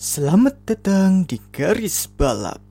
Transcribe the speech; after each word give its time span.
Selamat 0.00 0.56
datang 0.64 1.28
di 1.28 1.36
garis 1.52 2.08
balap. 2.08 2.69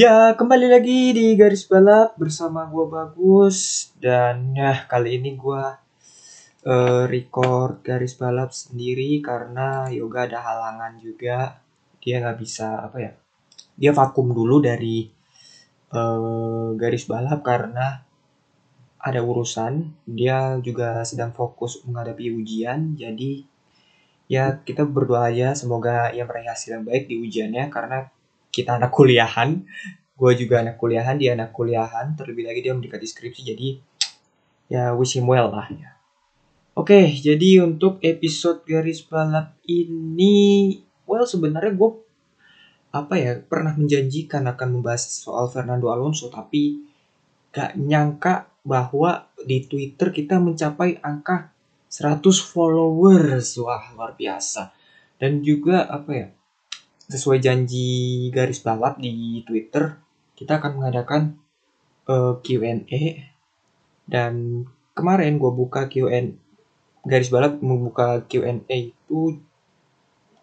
Ya, 0.00 0.32
kembali 0.32 0.72
lagi 0.72 1.12
di 1.12 1.36
garis 1.36 1.68
balap 1.68 2.16
bersama 2.16 2.64
gua 2.72 2.88
Bagus 2.88 3.92
dan 4.00 4.56
ya 4.56 4.88
kali 4.88 5.20
ini 5.20 5.36
gua 5.36 5.76
eh, 6.64 7.04
record 7.04 7.84
garis 7.84 8.16
balap 8.16 8.48
sendiri 8.48 9.20
karena 9.20 9.92
Yoga 9.92 10.24
ada 10.24 10.40
halangan 10.40 10.96
juga. 11.04 11.60
Dia 12.00 12.16
nggak 12.24 12.38
bisa 12.40 12.80
apa 12.88 12.96
ya? 12.96 13.12
Dia 13.76 13.92
vakum 13.92 14.32
dulu 14.32 14.64
dari 14.64 15.04
eh, 15.92 16.68
garis 16.80 17.04
balap 17.04 17.44
karena 17.44 18.00
ada 19.04 19.20
urusan. 19.20 19.84
Dia 20.08 20.56
juga 20.64 21.04
sedang 21.04 21.36
fokus 21.36 21.84
menghadapi 21.84 22.32
ujian. 22.40 22.96
Jadi 22.96 23.44
ya 24.32 24.64
kita 24.64 24.88
berdoa 24.88 25.28
aja 25.28 25.52
semoga 25.52 26.08
ia 26.16 26.24
meraih 26.24 26.48
hasil 26.48 26.80
yang 26.80 26.84
baik 26.88 27.04
di 27.04 27.20
ujiannya 27.20 27.68
karena 27.68 28.08
kita 28.50 28.76
anak 28.76 28.90
kuliahan 28.90 29.62
gue 30.20 30.32
juga 30.36 30.60
anak 30.60 30.76
kuliahan 30.76 31.16
dia 31.16 31.32
anak 31.32 31.56
kuliahan 31.56 32.12
terlebih 32.12 32.44
lagi 32.44 32.60
dia 32.60 32.76
mendekati 32.76 33.08
skripsi 33.08 33.40
jadi 33.56 33.68
ya 34.68 34.92
wish 34.92 35.16
him 35.16 35.26
well 35.26 35.48
lah 35.48 35.66
ya. 35.72 35.96
Oke 36.76 37.08
jadi 37.08 37.64
untuk 37.64 37.98
episode 38.04 38.62
garis 38.68 39.00
balap 39.00 39.56
ini 39.64 40.76
well 41.08 41.24
sebenarnya 41.24 41.72
gue 41.72 41.90
apa 42.90 43.14
ya 43.16 43.38
pernah 43.40 43.72
menjanjikan 43.78 44.44
akan 44.50 44.68
membahas 44.78 45.08
soal 45.08 45.48
Fernando 45.48 45.88
Alonso 45.94 46.28
tapi 46.28 46.84
gak 47.54 47.78
nyangka 47.78 48.50
bahwa 48.66 49.30
di 49.40 49.64
Twitter 49.64 50.12
kita 50.12 50.36
mencapai 50.36 51.00
angka 51.00 51.54
100 51.90 52.22
followers. 52.44 53.58
Wah 53.58 53.94
luar 53.96 54.14
biasa. 54.14 54.70
Dan 55.20 55.44
juga 55.44 55.84
apa 55.90 56.10
ya 56.12 56.26
sesuai 57.10 57.42
janji 57.42 58.30
garis 58.30 58.62
balap 58.62 59.02
di 59.02 59.42
Twitter, 59.42 59.98
kita 60.38 60.62
akan 60.62 60.78
mengadakan 60.78 61.22
uh, 62.06 62.38
Q&A 62.38 63.26
dan 64.06 64.64
kemarin 64.94 65.42
gue 65.42 65.50
buka 65.50 65.90
Q&A 65.90 66.30
garis 67.02 67.34
balap 67.34 67.58
membuka 67.58 68.22
Q&A 68.30 68.94
itu 68.94 69.42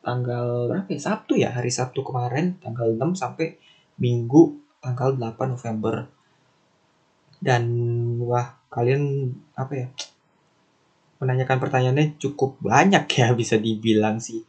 tanggal 0.03 0.67
berapa 0.67 0.89
ya? 0.91 0.99
Sabtu 0.99 1.33
ya, 1.39 1.55
hari 1.55 1.71
Sabtu 1.71 2.03
kemarin 2.03 2.59
tanggal 2.59 2.91
6 2.95 3.15
sampai 3.15 3.55
Minggu 3.97 4.59
tanggal 4.83 5.15
8 5.15 5.55
November. 5.55 6.05
Dan 7.37 7.63
wah, 8.21 8.59
kalian 8.67 9.33
apa 9.55 9.73
ya? 9.73 9.87
Menanyakan 11.17 11.58
pertanyaannya 11.58 12.19
cukup 12.19 12.59
banyak 12.59 13.08
ya 13.08 13.33
bisa 13.39 13.55
dibilang 13.55 14.19
sih 14.19 14.43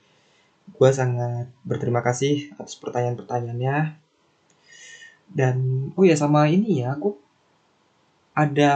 gue 0.74 0.90
sangat 0.92 1.48
berterima 1.64 2.04
kasih 2.04 2.52
atas 2.60 2.76
pertanyaan-pertanyaannya. 2.76 3.76
Dan 5.28 5.56
oh 5.92 6.04
ya 6.04 6.16
sama 6.16 6.48
ini 6.48 6.84
ya 6.84 6.96
aku 6.96 7.16
ada 8.32 8.72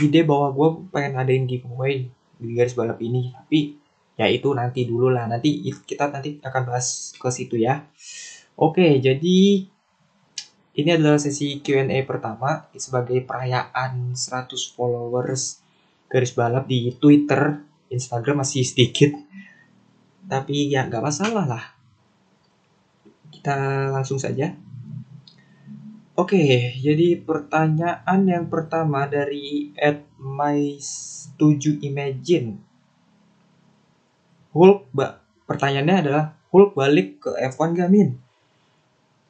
ide 0.00 0.20
bahwa 0.24 0.48
gue 0.56 0.68
pengen 0.94 1.20
adain 1.20 1.44
giveaway 1.44 2.08
di 2.40 2.48
garis 2.56 2.76
balap 2.76 3.00
ini. 3.00 3.32
Tapi 3.32 3.76
ya 4.16 4.26
itu 4.28 4.48
nanti 4.52 4.84
dulu 4.84 5.12
lah. 5.12 5.28
Nanti 5.28 5.64
kita 5.84 6.08
nanti 6.08 6.40
akan 6.40 6.62
bahas 6.64 7.16
ke 7.16 7.28
situ 7.28 7.60
ya. 7.60 7.84
Oke 8.56 9.00
jadi 9.00 9.68
ini 10.70 10.90
adalah 10.96 11.18
sesi 11.18 11.60
Q&A 11.60 12.06
pertama 12.06 12.70
sebagai 12.78 13.20
perayaan 13.26 14.16
100 14.16 14.54
followers 14.72 15.60
garis 16.06 16.32
balap 16.32 16.70
di 16.70 16.94
Twitter 16.96 17.58
Instagram 17.90 18.46
masih 18.46 18.62
sedikit 18.62 19.10
tapi 20.30 20.70
ya 20.70 20.86
nggak 20.86 21.02
masalah 21.02 21.44
lah. 21.50 21.64
Kita 23.34 23.90
langsung 23.90 24.22
saja. 24.22 24.54
Oke 26.14 26.76
jadi 26.78 27.18
pertanyaan 27.18 28.20
yang 28.28 28.46
pertama 28.46 29.10
dari 29.10 29.74
at 29.74 30.06
my 30.22 30.78
7 30.78 31.82
imagine. 31.82 32.62
Hulk 34.54 34.86
mbak 34.94 35.18
pertanyaannya 35.50 35.96
adalah 36.06 36.24
Hulk 36.54 36.78
balik 36.78 37.26
ke 37.26 37.30
F1 37.50 37.74
gak 37.74 37.90
Min? 37.90 38.18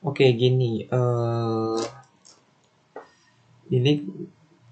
Oke 0.01 0.33
gini 0.37 0.85
uh, 0.89 1.81
ini 3.71 3.93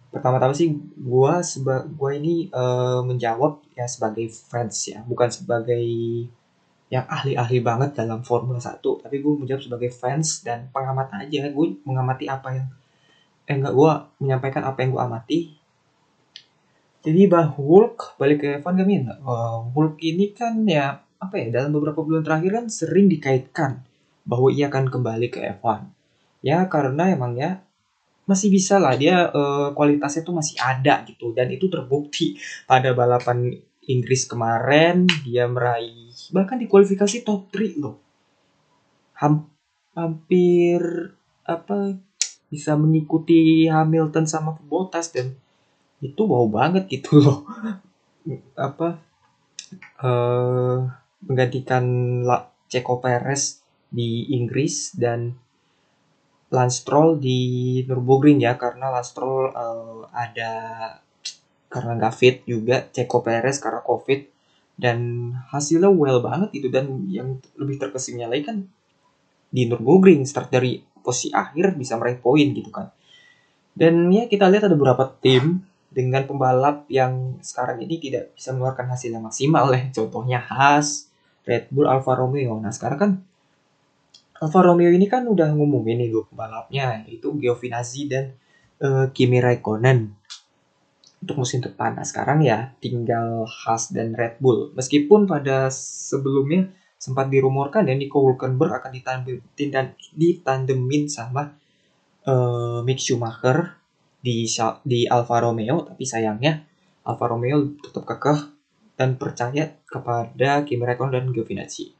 pertama-tama 0.08 0.56
sih 0.56 0.72
gua 0.96 1.44
seba 1.44 1.84
gua 1.84 2.16
ini 2.16 2.48
uh, 2.50 3.04
menjawab 3.04 3.60
ya 3.76 3.84
sebagai 3.84 4.32
fans 4.32 4.88
ya 4.88 5.04
bukan 5.04 5.28
sebagai 5.28 5.84
yang 6.88 7.04
ahli-ahli 7.04 7.60
banget 7.60 8.00
dalam 8.00 8.24
Formula 8.24 8.56
1 8.56 8.80
tapi 8.80 9.20
gue 9.20 9.32
menjawab 9.36 9.60
sebagai 9.60 9.92
fans 9.92 10.40
dan 10.40 10.72
pengamat 10.72 11.12
aja. 11.20 11.52
Gue 11.52 11.76
mengamati 11.84 12.24
apa 12.24 12.48
yang 12.56 12.68
eh 13.48 13.56
enggak 13.56 13.76
gue 13.76 13.92
menyampaikan 14.24 14.62
apa 14.64 14.78
yang 14.80 14.90
gue 14.96 15.02
amati. 15.04 15.38
Jadi 17.04 17.28
bah 17.28 17.44
Hulk 17.44 18.16
balik 18.16 18.40
ke 18.40 18.48
F1 18.64 18.72
gak 18.74 18.88
min 18.88 19.04
uh, 19.04 19.68
Hulk 19.76 20.00
ini 20.00 20.32
kan 20.32 20.64
ya 20.64 21.04
apa 21.20 21.34
ya 21.36 21.52
dalam 21.52 21.76
beberapa 21.76 22.00
bulan 22.00 22.24
terakhir 22.24 22.50
kan 22.56 22.66
sering 22.72 23.06
dikaitkan 23.12 23.84
bahwa 24.24 24.48
ia 24.48 24.72
akan 24.72 24.88
kembali 24.88 25.28
ke 25.28 25.40
F1 25.60 25.88
ya 26.40 26.64
karena 26.72 27.12
emang 27.12 27.36
ya 27.36 27.60
masih 28.28 28.52
bisa 28.52 28.76
lah 28.76 28.92
dia 28.94 29.32
uh, 29.32 29.72
kualitasnya 29.72 30.22
tuh 30.22 30.36
masih 30.36 30.60
ada 30.60 31.02
gitu. 31.08 31.32
Dan 31.32 31.48
itu 31.48 31.66
terbukti 31.72 32.36
pada 32.68 32.92
balapan 32.92 33.56
Inggris 33.88 34.28
kemarin 34.28 35.08
dia 35.24 35.48
meraih 35.48 36.12
bahkan 36.28 36.60
di 36.60 36.68
kualifikasi 36.68 37.24
top 37.24 37.48
3 37.48 37.80
loh. 37.80 37.96
Ham, 39.18 39.48
hampir 39.96 40.78
apa 41.48 41.96
bisa 42.52 42.76
mengikuti 42.76 43.66
Hamilton 43.66 44.28
sama 44.28 44.56
Bottas 44.68 45.08
dan 45.10 45.32
itu 46.04 46.22
wow 46.22 46.44
banget 46.46 46.86
gitu 46.86 47.18
loh. 47.18 47.42
Apa 48.68 49.00
uh, 50.04 50.78
menggantikan 51.24 51.84
Ceko 52.68 53.00
Perez 53.00 53.64
di 53.88 54.36
Inggris 54.36 54.92
dan 54.94 55.34
Lance 56.48 56.80
Stroll 56.84 57.20
di 57.20 57.40
Nürburgring 57.84 58.40
ya 58.40 58.56
karena 58.56 58.88
Lance 58.88 59.12
Stroll 59.12 59.52
uh, 59.52 60.08
ada 60.12 60.52
karena 61.68 61.92
nggak 62.00 62.14
fit 62.16 62.36
juga 62.48 62.88
Ceko 62.88 63.20
Perez 63.20 63.60
karena 63.60 63.84
covid 63.84 64.24
dan 64.78 65.30
hasilnya 65.52 65.92
well 65.92 66.24
banget 66.24 66.54
itu 66.56 66.72
dan 66.72 67.04
yang 67.12 67.36
lebih 67.60 67.76
terkesimnya 67.76 68.30
lagi 68.30 68.48
kan 68.48 68.58
di 69.48 69.68
Nürburgring 69.68 70.24
start 70.24 70.52
dari 70.52 70.80
posisi 71.00 71.32
akhir 71.32 71.74
bisa 71.76 71.96
meraih 71.96 72.20
poin 72.20 72.48
gitu 72.52 72.68
kan. 72.68 72.92
Dan 73.72 74.10
ya 74.12 74.28
kita 74.28 74.50
lihat 74.50 74.68
ada 74.68 74.76
beberapa 74.76 75.08
tim 75.22 75.64
dengan 75.88 76.28
pembalap 76.28 76.84
yang 76.92 77.40
sekarang 77.40 77.80
ini 77.80 77.96
tidak 77.96 78.36
bisa 78.36 78.52
mengeluarkan 78.52 78.92
hasil 78.92 79.08
yang 79.08 79.24
maksimal 79.24 79.72
ya. 79.72 79.88
Contohnya 79.88 80.38
Haas 80.42 81.08
Red 81.48 81.72
Bull 81.72 81.88
Alfa 81.88 82.12
Romeo. 82.12 82.60
Nah 82.60 82.68
sekarang 82.68 82.98
kan 82.98 83.10
Alfa 84.38 84.60
Romeo 84.62 84.94
ini 84.94 85.10
kan 85.10 85.26
udah 85.26 85.50
ngumumin 85.50 85.98
nih 85.98 86.14
dua 86.14 86.22
pembalapnya 86.30 87.02
yaitu 87.06 87.34
Giovinazzi 87.34 88.06
dan 88.06 88.38
uh, 88.78 89.10
Kimi 89.10 89.42
Raikkonen 89.42 90.14
untuk 91.18 91.42
musim 91.42 91.58
depan. 91.58 91.98
Nah 91.98 92.06
sekarang 92.06 92.46
ya 92.46 92.70
tinggal 92.78 93.42
Haas 93.50 93.90
dan 93.90 94.14
Red 94.14 94.38
Bull. 94.38 94.70
Meskipun 94.78 95.26
pada 95.26 95.66
sebelumnya 95.74 96.70
sempat 96.94 97.30
dirumorkan 97.30 97.90
ya 97.90 97.94
Nico 97.98 98.22
Hulkenberg 98.22 98.78
akan 98.78 98.90
ditandem, 98.94 99.42
ditandemin 100.14 101.10
sama 101.10 101.58
uh, 102.26 102.78
Mick 102.86 103.02
Schumacher 103.02 103.74
di 104.22 104.46
di 104.86 105.06
Alfa 105.06 105.42
Romeo, 105.42 105.82
tapi 105.82 106.06
sayangnya 106.06 106.62
Alfa 107.06 107.26
Romeo 107.26 107.74
tetap 107.82 108.06
kekeh 108.06 108.38
dan 108.94 109.18
percaya 109.18 109.78
kepada 109.86 110.62
Kimi 110.62 110.86
Räikkönen 110.86 111.26
dan 111.26 111.26
Giovinazzi. 111.34 111.97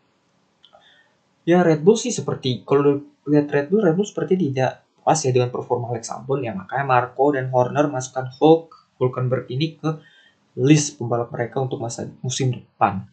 Ya 1.49 1.65
Red 1.65 1.81
Bull 1.81 1.97
sih 1.97 2.13
seperti 2.13 2.61
kalau 2.69 3.09
lihat 3.25 3.49
Red 3.49 3.73
Bull, 3.73 3.81
Red 3.81 3.97
Bull 3.97 4.05
seperti 4.05 4.37
tidak 4.37 4.85
pas 5.01 5.17
ya 5.17 5.33
dengan 5.33 5.49
performa 5.49 5.89
Alex 5.89 6.13
Albon 6.13 6.45
ya 6.45 6.53
makanya 6.53 6.85
Marco 6.85 7.33
dan 7.33 7.49
Horner 7.49 7.89
masukkan 7.89 8.29
Hulk 8.29 8.77
Hulkenberg 9.01 9.49
ini 9.49 9.81
ke 9.81 9.97
list 10.61 11.01
pembalap 11.01 11.33
mereka 11.33 11.65
untuk 11.65 11.81
masa 11.81 12.05
musim 12.21 12.53
depan. 12.53 13.09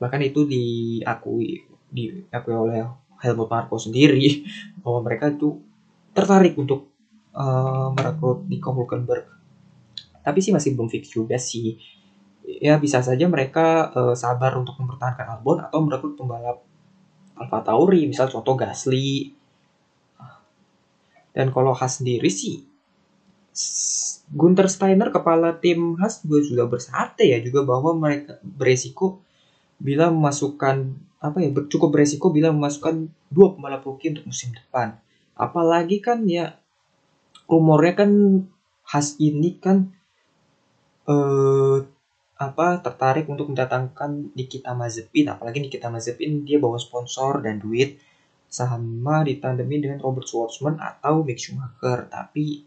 Bahkan 0.00 0.20
itu 0.24 0.48
diakui 0.48 1.68
diakui 1.92 2.54
oleh 2.56 2.88
Helmut 3.20 3.52
Marko 3.52 3.76
sendiri 3.76 4.46
bahwa 4.82 5.04
mereka 5.04 5.28
itu 5.28 5.60
tertarik 6.16 6.56
untuk 6.56 6.88
uh, 7.36 7.92
merekrut 7.92 8.48
Nico 8.48 8.72
Hulkenberg. 8.72 9.28
Tapi 10.24 10.38
sih 10.40 10.56
masih 10.56 10.72
belum 10.72 10.88
fix 10.88 11.12
juga 11.12 11.36
sih. 11.36 11.76
Ya 12.46 12.80
bisa 12.80 13.04
saja 13.04 13.28
mereka 13.28 13.92
uh, 13.92 14.16
sabar 14.16 14.56
untuk 14.56 14.80
mempertahankan 14.80 15.36
Albon 15.36 15.60
atau 15.60 15.84
merekrut 15.84 16.16
pembalap 16.16 16.64
Alfa 17.36 17.60
Tauri, 17.60 18.08
misal 18.08 18.32
contoh 18.32 18.56
Gasly. 18.56 19.32
Dan 21.36 21.52
kalau 21.52 21.76
Haas 21.76 22.00
sendiri 22.00 22.32
sih, 22.32 22.64
Gunter 24.32 24.66
Steiner 24.72 25.12
kepala 25.12 25.60
tim 25.60 26.00
Haas 26.00 26.24
juga 26.24 26.40
sudah 26.42 26.66
bersate 26.68 27.28
ya 27.28 27.38
juga 27.44 27.62
bahwa 27.62 27.92
mereka 27.96 28.40
beresiko 28.42 29.20
bila 29.76 30.08
memasukkan 30.08 30.76
apa 31.20 31.36
ya 31.40 31.52
cukup 31.52 31.92
beresiko 31.92 32.32
bila 32.32 32.52
memasukkan 32.52 33.12
dua 33.28 33.56
pembalap 33.56 33.84
rookie 33.84 34.12
untuk 34.16 34.28
musim 34.28 34.52
depan. 34.56 34.96
Apalagi 35.36 36.00
kan 36.00 36.24
ya 36.24 36.56
rumornya 37.48 37.94
kan 38.00 38.10
Haas 38.86 39.20
ini 39.20 39.60
kan 39.60 39.92
eh 41.06 41.78
apa 42.36 42.84
tertarik 42.84 43.24
untuk 43.32 43.48
mendatangkan 43.48 44.36
Nikita 44.36 44.76
Mazepin. 44.76 45.32
Apalagi 45.32 45.64
Nikita 45.64 45.88
Mazepin 45.88 46.44
dia 46.44 46.60
bawa 46.60 46.76
sponsor 46.76 47.40
dan 47.40 47.60
duit 47.60 47.96
sama 48.46 49.24
ditandemi 49.24 49.80
dengan 49.80 49.98
Robert 50.04 50.28
Schwarzman 50.28 50.76
atau 50.76 51.24
Mick 51.24 51.40
Schumacher. 51.40 52.06
Tapi 52.12 52.60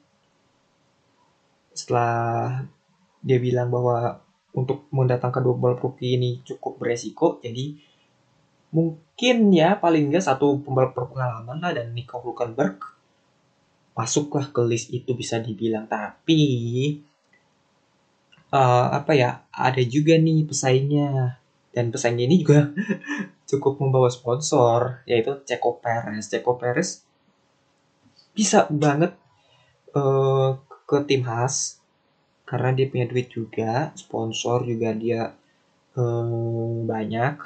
setelah 1.73 2.65
dia 3.21 3.37
bilang 3.37 3.69
bahwa 3.69 4.25
untuk 4.57 4.89
mendatangkan 4.89 5.45
dua 5.45 5.53
pembalap 5.53 5.79
rookie 5.85 6.17
ini 6.17 6.41
cukup 6.41 6.81
beresiko 6.81 7.37
jadi 7.37 7.77
mungkin 8.73 9.53
ya 9.53 9.77
paling 9.77 10.09
enggak 10.09 10.25
satu 10.25 10.57
pembalap 10.65 10.97
berpengalaman 10.97 11.61
lah 11.61 11.71
dan 11.77 11.93
Nico 11.93 12.17
Hulkenberg 12.17 12.81
masuklah 13.99 14.47
ke 14.55 14.63
list 14.63 14.95
itu 14.95 15.11
bisa 15.11 15.43
dibilang. 15.43 15.83
Tapi 15.91 16.39
uh, 18.53 18.87
apa 18.93 19.11
ya 19.13 19.29
ada 19.53 19.81
juga 19.85 20.17
nih 20.17 20.45
pesaingnya 20.45 21.39
dan 21.73 21.93
pesaingnya 21.93 22.25
ini 22.25 22.35
juga 22.41 22.69
cukup 23.49 23.81
membawa 23.81 24.09
sponsor 24.09 25.01
yaitu 25.09 25.37
Ceko 25.45 25.81
Perez. 25.81 26.29
Ceko 26.29 26.57
Perez 26.57 27.01
bisa 28.33 28.69
banget 28.69 29.17
uh, 29.97 30.57
ke 30.85 30.97
tim 31.05 31.25
khas 31.25 31.79
karena 32.49 32.73
dia 32.73 32.89
punya 32.89 33.05
duit 33.05 33.29
juga, 33.29 33.93
sponsor 33.93 34.65
juga 34.65 34.89
dia 34.97 35.37
uh, 35.93 36.81
banyak. 36.81 37.37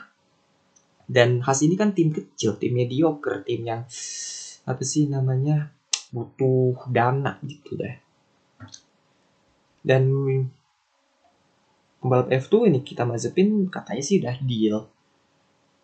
Dan 1.03 1.43
khas 1.43 1.59
ini 1.67 1.75
kan 1.75 1.91
tim 1.91 2.15
kecil, 2.15 2.55
tim 2.55 2.71
mediocre, 2.71 3.43
tim 3.43 3.67
yang 3.67 3.83
apa 4.63 4.83
sih 4.87 5.11
namanya 5.11 5.75
butuh 6.15 6.87
dana 6.87 7.35
gitu 7.43 7.75
deh. 7.75 7.99
Dan 9.83 10.07
pembalap 12.03 12.27
F2 12.27 12.67
ini 12.67 12.83
kita 12.83 13.07
Mazepin 13.07 13.71
katanya 13.71 14.03
sih 14.03 14.19
udah 14.19 14.35
deal. 14.43 14.83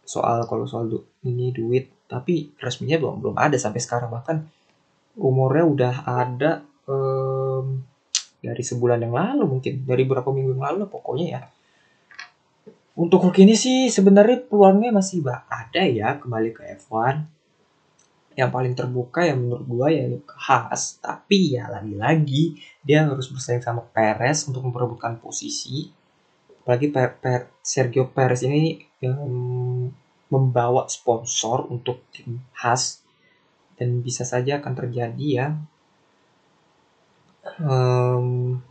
Soal 0.04 0.44
kalau 0.52 0.68
soal 0.68 0.92
du 0.92 1.00
ini 1.24 1.56
duit 1.56 1.88
tapi 2.12 2.52
resminya 2.60 3.00
belum 3.00 3.24
belum 3.24 3.36
ada 3.40 3.56
sampai 3.56 3.80
sekarang. 3.80 4.12
Bahkan 4.12 4.38
umurnya 5.24 5.64
udah 5.64 5.96
ada 6.04 6.52
um, 6.92 7.80
dari 8.44 8.60
sebulan 8.60 9.00
yang 9.00 9.16
lalu 9.16 9.48
mungkin. 9.48 9.88
Dari 9.88 10.04
beberapa 10.04 10.36
minggu 10.36 10.60
yang 10.60 10.64
lalu 10.68 10.92
pokoknya 10.92 11.28
ya. 11.40 11.42
Untuk 13.00 13.24
Hulk 13.24 13.40
ini 13.40 13.56
sih 13.56 13.88
sebenarnya 13.88 14.44
peluangnya 14.44 14.92
masih 14.92 15.24
ada 15.24 15.88
ya 15.88 16.20
kembali 16.20 16.52
ke 16.52 16.68
F1 16.84 17.24
yang 18.36 18.52
paling 18.52 18.76
terbuka 18.76 19.24
yang 19.24 19.40
menurut 19.40 19.64
gua 19.68 19.88
ya 19.88 20.04
khas 20.28 21.00
tapi 21.00 21.56
ya 21.56 21.72
lagi-lagi 21.72 22.60
dia 22.84 23.08
harus 23.08 23.32
bersaing 23.32 23.64
sama 23.64 23.84
Perez 23.84 24.48
untuk 24.48 24.64
memperebutkan 24.68 25.20
posisi 25.20 25.92
apalagi 26.70 26.94
per, 26.94 27.18
per, 27.18 27.42
Sergio 27.66 28.14
Perez 28.14 28.46
ini 28.46 28.78
yang 29.02 29.26
membawa 30.30 30.86
sponsor 30.86 31.66
untuk 31.66 32.06
tim 32.14 32.46
khas 32.54 33.02
dan 33.74 34.06
bisa 34.06 34.22
saja 34.22 34.62
akan 34.62 34.78
terjadi 34.78 35.26
ya 35.26 35.58
um, 37.58 38.62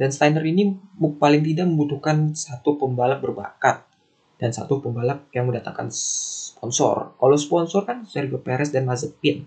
dan 0.00 0.08
Steiner 0.08 0.40
ini 0.40 0.72
paling 1.20 1.44
tidak 1.44 1.68
membutuhkan 1.68 2.32
satu 2.32 2.80
pembalap 2.80 3.20
berbakat 3.20 3.84
dan 4.40 4.48
satu 4.48 4.80
pembalap 4.80 5.28
yang 5.36 5.44
mendatangkan 5.44 5.92
sponsor. 5.92 7.12
Kalau 7.20 7.36
sponsor 7.36 7.84
kan 7.84 8.08
Sergio 8.08 8.40
Perez 8.40 8.72
dan 8.72 8.88
Mazepin. 8.88 9.44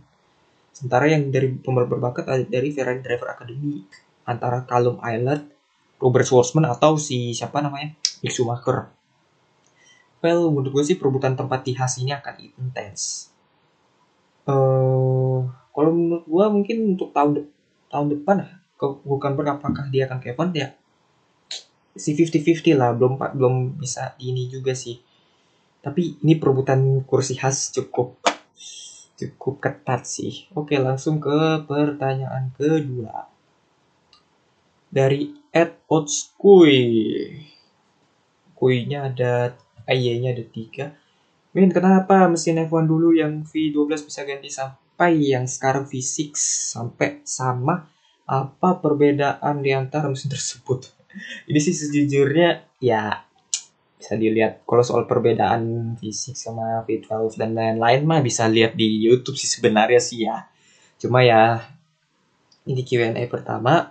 Sementara 0.69 1.09
yang 1.09 1.33
dari 1.33 1.49
pembalap 1.49 1.97
berbakat 1.97 2.45
dari 2.45 2.69
Ferrari 2.69 3.01
Driver 3.01 3.33
Academy 3.33 3.81
antara 4.29 4.61
Callum 4.69 5.01
Island 5.01 5.56
Robert 5.97 6.25
Schwarzman 6.25 6.65
atau 6.69 6.95
si 7.01 7.33
siapa 7.33 7.61
namanya? 7.61 7.93
Mick 8.21 8.33
Schumacher. 8.33 8.93
Well, 10.21 10.49
menurut 10.49 10.73
gue 10.73 10.83
sih 10.83 10.97
perebutan 10.97 11.37
tempat 11.37 11.61
di 11.61 11.77
Haas 11.77 12.01
ini 12.01 12.13
akan 12.13 12.35
intens. 12.57 13.29
Uh, 14.49 15.45
kalau 15.73 15.91
menurut 15.93 16.25
gue 16.25 16.45
mungkin 16.49 16.77
untuk 16.97 17.13
tahun 17.13 17.31
de 17.37 17.41
tahun 17.87 18.07
depan 18.17 18.47
ke 18.77 18.85
bukan 19.03 19.31
apakah 19.35 19.85
dia 19.91 20.07
akan 20.07 20.19
ke 20.23 20.33
F1 20.33 20.49
ya 20.55 20.69
si 21.97 22.13
50-50 22.13 22.77
lah. 22.77 22.93
Belum 22.93 23.17
belum 23.17 23.55
bisa 23.81 24.13
ini 24.21 24.47
juga 24.47 24.77
sih. 24.77 25.01
Tapi 25.81 26.21
ini 26.21 26.37
perebutan 26.37 27.03
kursi 27.03 27.35
khas 27.35 27.73
cukup 27.73 28.21
cukup 29.17 29.59
ketat 29.59 30.05
sih. 30.05 30.45
Oke 30.53 30.77
langsung 30.77 31.17
ke 31.17 31.65
pertanyaan 31.65 32.53
kedua. 32.53 33.27
Dari 34.87 35.46
Ed 35.57 35.71
Otskui. 35.89 36.85
Kuinya 38.53 39.09
ada 39.09 39.57
AY-nya 39.89 40.37
ada 40.37 40.45
tiga. 40.45 40.85
Min, 41.57 41.73
kenapa 41.73 42.29
mesin 42.29 42.61
F1 42.61 42.85
dulu 42.85 43.17
yang 43.17 43.41
V12 43.41 44.05
bisa 44.05 44.21
ganti 44.21 44.53
sampai 44.53 45.33
yang 45.33 45.49
sekarang 45.49 45.89
V6 45.89 46.37
sampai 46.77 47.25
sama? 47.25 47.89
Apa 48.29 48.77
perbedaan 48.77 49.65
di 49.65 49.73
antara 49.73 50.05
mesin 50.05 50.29
tersebut? 50.29 50.93
Ini 51.49 51.57
sih 51.57 51.73
sejujurnya 51.73 52.77
ya 52.77 53.25
bisa 53.97 54.13
dilihat 54.13 54.61
kalau 54.69 54.85
soal 54.85 55.09
perbedaan 55.09 55.97
V6 55.97 56.37
sama 56.37 56.85
V12 56.85 57.33
dan 57.41 57.57
lain-lain 57.57 58.05
mah 58.05 58.21
bisa 58.21 58.45
lihat 58.45 58.77
di 58.77 59.09
YouTube 59.09 59.39
sih 59.39 59.49
sebenarnya 59.49 59.97
sih 59.97 60.29
ya. 60.29 60.45
Cuma 61.01 61.25
ya 61.25 61.65
ini 62.67 62.83
Q&A 62.83 63.25
pertama 63.31 63.86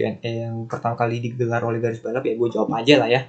Q&A 0.00 0.48
yang 0.48 0.64
pertama 0.64 0.96
kali 0.96 1.20
digelar 1.20 1.60
oleh 1.60 1.76
garis 1.76 2.00
balap 2.00 2.24
ya 2.24 2.32
gue 2.32 2.48
jawab 2.48 2.72
aja 2.72 3.04
lah 3.04 3.08
ya. 3.12 3.28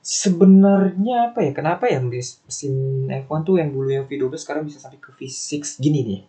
Sebenarnya 0.00 1.30
apa 1.30 1.44
ya? 1.44 1.52
Kenapa 1.52 1.84
ya 1.92 2.00
mesin 2.00 3.04
F1 3.04 3.40
tuh 3.44 3.60
yang 3.60 3.68
dulu 3.68 3.92
yang 3.92 4.08
V12 4.08 4.40
sekarang 4.40 4.64
bisa 4.64 4.80
sampai 4.80 4.96
ke 4.96 5.12
V6 5.12 5.76
gini 5.76 6.00
nih? 6.08 6.20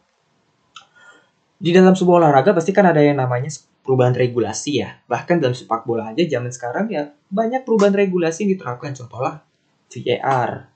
Di 1.62 1.71
dalam 1.71 1.95
sebuah 1.95 2.27
olahraga 2.27 2.51
pasti 2.51 2.75
kan 2.75 2.91
ada 2.91 3.00
yang 3.00 3.15
namanya 3.15 3.48
perubahan 3.81 4.12
regulasi 4.12 4.83
ya. 4.83 5.00
Bahkan 5.07 5.39
dalam 5.39 5.55
sepak 5.55 5.88
bola 5.88 6.12
aja 6.12 6.27
zaman 6.27 6.51
sekarang 6.51 6.91
ya 6.91 7.15
banyak 7.31 7.63
perubahan 7.63 7.95
regulasi 7.95 8.43
yang 8.43 8.60
diterapkan. 8.60 8.91
Contohnya 8.91 9.48
VAR 9.91 10.71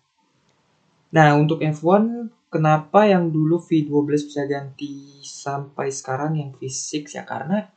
nah 1.15 1.31
untuk 1.39 1.63
F1 1.63 2.27
kenapa 2.51 3.07
yang 3.07 3.31
dulu 3.31 3.55
V12 3.63 4.27
bisa 4.27 4.43
ganti 4.43 5.23
sampai 5.23 5.87
sekarang 5.87 6.35
yang 6.35 6.51
V6 6.59 7.07
ya 7.15 7.23
karena 7.23 7.71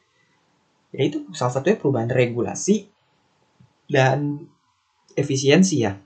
ya 0.93 1.03
itu 1.05 1.29
salah 1.37 1.53
satunya 1.53 1.77
perubahan 1.77 2.09
regulasi 2.09 2.89
dan 3.89 4.49
efisiensi 5.17 5.85
ya. 5.85 5.97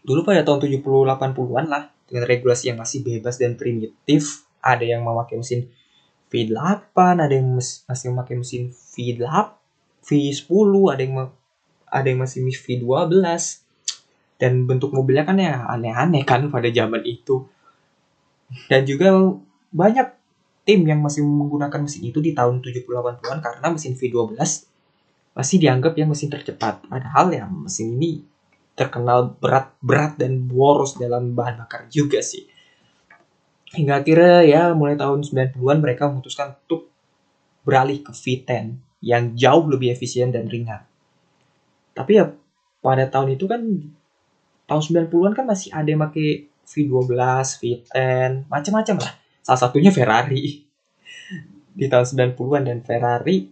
Dulu 0.00 0.24
pada 0.24 0.44
tahun 0.46 0.64
70-80-an 0.80 1.66
lah, 1.68 1.92
dengan 2.08 2.24
regulasi 2.24 2.72
yang 2.72 2.78
masih 2.80 3.04
bebas 3.04 3.36
dan 3.36 3.56
primitif, 3.56 4.48
ada 4.60 4.84
yang 4.84 5.04
memakai 5.04 5.36
mesin 5.36 5.68
V8, 6.30 6.96
ada 6.96 7.34
yang 7.34 7.58
masih 7.58 8.06
memakai 8.12 8.36
mesin 8.38 8.70
V8, 8.72 9.56
V10, 10.00 10.72
ada 10.88 11.02
yang 11.02 11.14
ada 11.90 12.06
yang 12.06 12.20
masih 12.22 12.46
V12. 12.46 13.10
Dan 14.40 14.64
bentuk 14.64 14.96
mobilnya 14.96 15.28
kan 15.28 15.36
ya 15.36 15.68
aneh-aneh 15.68 16.24
kan 16.24 16.48
pada 16.48 16.72
zaman 16.72 17.04
itu. 17.04 17.44
Dan 18.72 18.88
juga 18.88 19.12
banyak 19.68 20.19
tim 20.64 20.84
yang 20.84 21.00
masih 21.00 21.24
menggunakan 21.24 21.80
mesin 21.82 22.02
itu 22.06 22.20
di 22.20 22.36
tahun 22.36 22.60
70-80-an 22.60 23.38
karena 23.40 23.66
mesin 23.72 23.96
V12 23.96 24.36
masih 25.34 25.56
dianggap 25.62 25.92
yang 25.96 26.08
mesin 26.10 26.28
tercepat. 26.28 26.84
Padahal 26.86 27.32
ya 27.32 27.44
mesin 27.48 27.96
ini 27.96 28.22
terkenal 28.74 29.36
berat-berat 29.36 30.16
dan 30.16 30.48
boros 30.48 30.96
dalam 30.96 31.36
bahan 31.36 31.60
bakar 31.64 31.88
juga 31.92 32.20
sih. 32.24 32.48
Hingga 33.70 34.02
akhirnya 34.02 34.36
ya 34.42 34.62
mulai 34.74 34.98
tahun 34.98 35.22
90-an 35.22 35.78
mereka 35.78 36.10
memutuskan 36.10 36.58
untuk 36.66 36.90
beralih 37.62 38.02
ke 38.02 38.10
V10 38.10 38.80
yang 39.04 39.32
jauh 39.36 39.64
lebih 39.68 39.94
efisien 39.94 40.34
dan 40.34 40.50
ringan. 40.50 40.82
Tapi 41.94 42.12
ya 42.18 42.32
pada 42.80 43.06
tahun 43.06 43.36
itu 43.36 43.44
kan 43.46 43.60
tahun 44.64 44.82
90-an 44.82 45.32
kan 45.36 45.44
masih 45.46 45.70
ada 45.70 45.88
yang 45.88 46.02
pakai 46.02 46.48
V12, 46.70 47.14
V10, 47.60 48.46
macam-macam 48.46 48.96
lah. 49.02 49.12
Salah 49.40 49.60
satunya 49.60 49.90
Ferrari. 49.92 50.64
Di 51.70 51.86
tahun 51.86 52.34
90-an 52.34 52.62
dan 52.66 52.80
Ferrari 52.84 53.46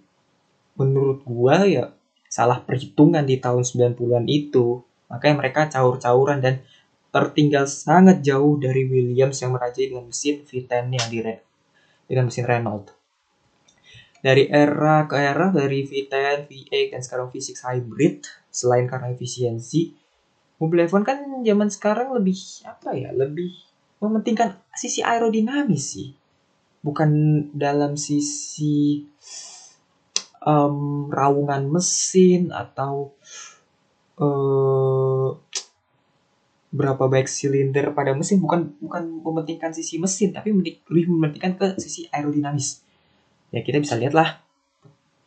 menurut 0.78 1.26
gua 1.26 1.66
ya 1.66 1.90
salah 2.28 2.60
perhitungan 2.62 3.24
di 3.24 3.40
tahun 3.40 3.64
90-an 3.64 4.24
itu. 4.28 4.84
Makanya 5.08 5.34
mereka 5.40 5.60
caur-cauran 5.72 6.44
dan 6.44 6.60
tertinggal 7.08 7.64
sangat 7.64 8.20
jauh 8.20 8.60
dari 8.60 8.84
Williams 8.84 9.40
yang 9.40 9.56
merajai 9.56 9.88
dengan 9.88 10.04
mesin 10.06 10.44
V10 10.44 10.92
yang 10.92 11.06
di 11.08 11.18
dengan 12.08 12.28
mesin 12.28 12.44
Renault. 12.44 12.92
Dari 14.18 14.50
era 14.50 15.06
ke 15.06 15.14
era 15.14 15.48
dari 15.54 15.86
V10, 15.86 16.50
V8 16.50 16.90
dan 16.90 17.00
sekarang 17.06 17.30
V6 17.30 17.54
hybrid 17.62 18.26
selain 18.50 18.90
karena 18.90 19.14
efisiensi, 19.14 19.94
mobil 20.58 20.90
F1 20.90 21.06
kan 21.06 21.18
zaman 21.46 21.68
sekarang 21.70 22.10
lebih 22.18 22.34
apa 22.66 22.98
ya, 22.98 23.14
lebih 23.14 23.54
mementingkan 23.98 24.58
sisi 24.74 25.02
aerodinamis 25.02 25.84
sih. 25.94 26.08
Bukan 26.78 27.10
dalam 27.52 27.98
sisi 27.98 29.02
um, 30.46 31.10
raungan 31.10 31.66
mesin 31.66 32.54
atau 32.54 33.12
uh, 34.22 35.34
berapa 36.70 37.04
baik 37.10 37.26
silinder 37.26 37.90
pada 37.92 38.14
mesin. 38.14 38.38
Bukan 38.38 38.78
bukan 38.78 39.02
mementingkan 39.22 39.74
sisi 39.74 39.98
mesin 39.98 40.30
tapi 40.30 40.54
lebih 40.54 41.06
mementingkan 41.10 41.58
ke 41.58 41.66
sisi 41.82 42.06
aerodinamis. 42.14 42.86
Ya 43.50 43.66
kita 43.66 43.82
bisa 43.82 43.98
lihat 43.98 44.14
lah 44.14 44.38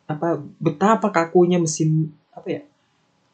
apa 0.08 0.40
betapa 0.60 1.08
kakunya 1.08 1.56
mesin 1.56 2.12
apa 2.34 2.48
ya 2.48 2.62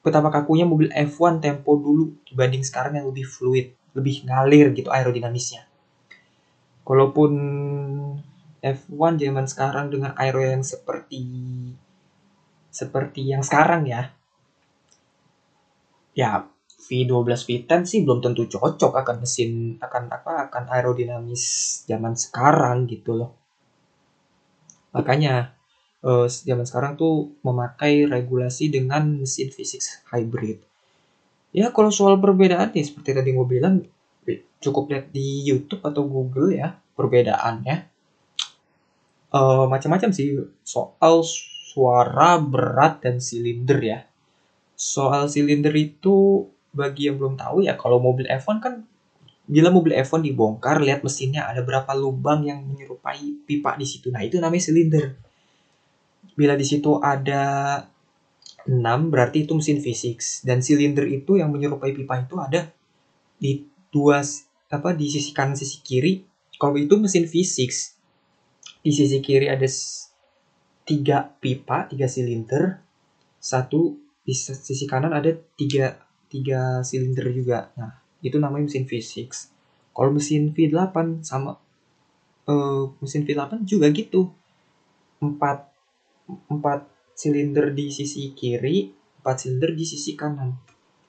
betapa 0.04 0.30
kakunya 0.30 0.64
mobil 0.68 0.88
F1 0.94 1.42
tempo 1.42 1.74
dulu 1.74 2.14
dibanding 2.28 2.62
sekarang 2.62 2.96
yang 2.96 3.06
lebih 3.10 3.26
fluid 3.26 3.77
lebih 3.96 4.28
ngalir 4.28 4.74
gitu 4.76 4.88
aerodinamisnya 4.92 5.68
walaupun 6.88 7.32
F1 8.58 9.22
zaman 9.22 9.46
sekarang 9.46 9.86
dengan 9.92 10.12
aero 10.18 10.42
yang 10.42 10.66
seperti 10.66 11.22
seperti 12.68 13.30
yang 13.30 13.42
sekarang 13.46 13.86
ya 13.86 14.10
ya 16.18 16.50
V12 16.88 17.28
V10 17.44 17.80
sih 17.84 18.00
belum 18.02 18.24
tentu 18.24 18.48
cocok 18.48 18.96
akan 19.04 19.16
mesin 19.22 19.76
akan 19.76 20.08
apa 20.08 20.48
akan 20.48 20.64
aerodinamis 20.72 21.44
zaman 21.84 22.16
sekarang 22.16 22.88
gitu 22.88 23.12
loh. 23.12 23.30
Makanya 24.96 25.52
eh, 26.00 26.26
zaman 26.26 26.64
sekarang 26.64 26.96
tuh 26.96 27.36
memakai 27.44 28.08
regulasi 28.08 28.72
dengan 28.72 29.20
mesin 29.20 29.52
V6 29.52 30.08
hybrid. 30.08 30.64
Ya 31.52 31.72
kalau 31.72 31.88
soal 31.88 32.20
perbedaan 32.20 32.70
nih 32.76 32.84
seperti 32.84 33.16
tadi 33.16 33.30
gue 33.32 33.46
bilang 33.48 33.80
cukup 34.58 34.90
lihat 34.90 35.14
di 35.14 35.46
YouTube 35.46 35.80
atau 35.86 36.04
Google 36.04 36.52
ya 36.52 36.76
perbedaannya. 36.98 37.76
Eh, 39.28 39.64
macam-macam 39.68 40.10
sih 40.12 40.36
soal 40.66 41.24
suara 41.24 42.36
berat 42.40 43.04
dan 43.04 43.22
silinder 43.22 43.80
ya. 43.80 43.98
Soal 44.78 45.26
silinder 45.30 45.72
itu 45.74 46.46
bagi 46.72 47.08
yang 47.08 47.16
belum 47.16 47.34
tahu 47.34 47.64
ya 47.64 47.74
kalau 47.74 47.98
mobil 47.98 48.28
F1 48.28 48.60
kan 48.60 48.74
bila 49.48 49.72
mobil 49.72 49.96
F1 49.96 50.20
dibongkar 50.20 50.84
lihat 50.84 51.00
mesinnya 51.00 51.48
ada 51.48 51.64
berapa 51.64 51.88
lubang 51.96 52.44
yang 52.44 52.60
menyerupai 52.60 53.48
pipa 53.48 53.74
di 53.80 53.88
situ 53.88 54.12
nah 54.12 54.20
itu 54.20 54.36
namanya 54.36 54.68
silinder 54.68 55.16
bila 56.36 56.54
di 56.54 56.62
situ 56.68 57.00
ada 57.00 57.82
6 58.68 58.84
berarti 59.08 59.48
itu 59.48 59.56
mesin 59.56 59.80
V6 59.80 60.44
dan 60.44 60.60
silinder 60.60 61.08
itu 61.08 61.40
yang 61.40 61.48
menyerupai 61.48 61.96
pipa 61.96 62.20
itu 62.20 62.36
ada 62.36 62.68
di 63.40 63.64
dua 63.88 64.20
apa 64.68 64.92
di 64.92 65.08
sisi 65.08 65.32
kanan 65.32 65.56
sisi 65.56 65.80
kiri 65.80 66.20
kalau 66.60 66.76
itu 66.76 67.00
mesin 67.00 67.24
V6 67.24 67.58
di 68.84 68.92
sisi 68.92 69.18
kiri 69.24 69.48
ada 69.48 69.64
tiga 70.84 71.32
pipa 71.40 71.88
tiga 71.88 72.04
silinder 72.04 72.84
satu 73.40 73.96
di 74.28 74.36
sisi 74.36 74.84
kanan 74.84 75.16
ada 75.16 75.32
tiga 75.56 75.96
tiga 76.28 76.84
silinder 76.84 77.32
juga. 77.32 77.72
Nah, 77.74 77.96
itu 78.20 78.36
namanya 78.36 78.68
mesin 78.68 78.84
V6. 78.84 79.48
Kalau 79.96 80.10
mesin 80.12 80.52
V8 80.52 81.24
sama 81.24 81.56
uh, 82.46 82.92
mesin 83.00 83.24
V8 83.24 83.64
juga 83.64 83.88
gitu. 83.90 84.30
Empat 85.18 85.72
empat 86.52 86.84
silinder 87.18 87.74
di 87.74 87.90
sisi 87.90 88.30
kiri, 88.30 88.94
empat 89.18 89.42
silinder 89.42 89.74
di 89.74 89.82
sisi 89.82 90.14
kanan. 90.14 90.54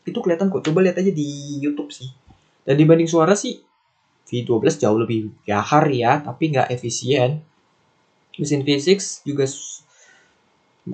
Itu 0.01 0.25
kelihatan 0.25 0.49
kok. 0.49 0.65
Coba 0.65 0.81
lihat 0.81 0.97
aja 0.97 1.13
di 1.13 1.61
YouTube 1.61 1.93
sih. 1.93 2.09
Dan 2.65 2.73
dibanding 2.81 3.05
suara 3.05 3.37
sih 3.37 3.61
V12 4.25 4.81
jauh 4.81 4.97
lebih 4.97 5.29
gahar 5.45 5.85
ya, 5.93 6.17
tapi 6.17 6.49
nggak 6.49 6.73
efisien. 6.73 7.45
Mesin 8.41 8.65
V6 8.65 9.21
juga 9.27 9.45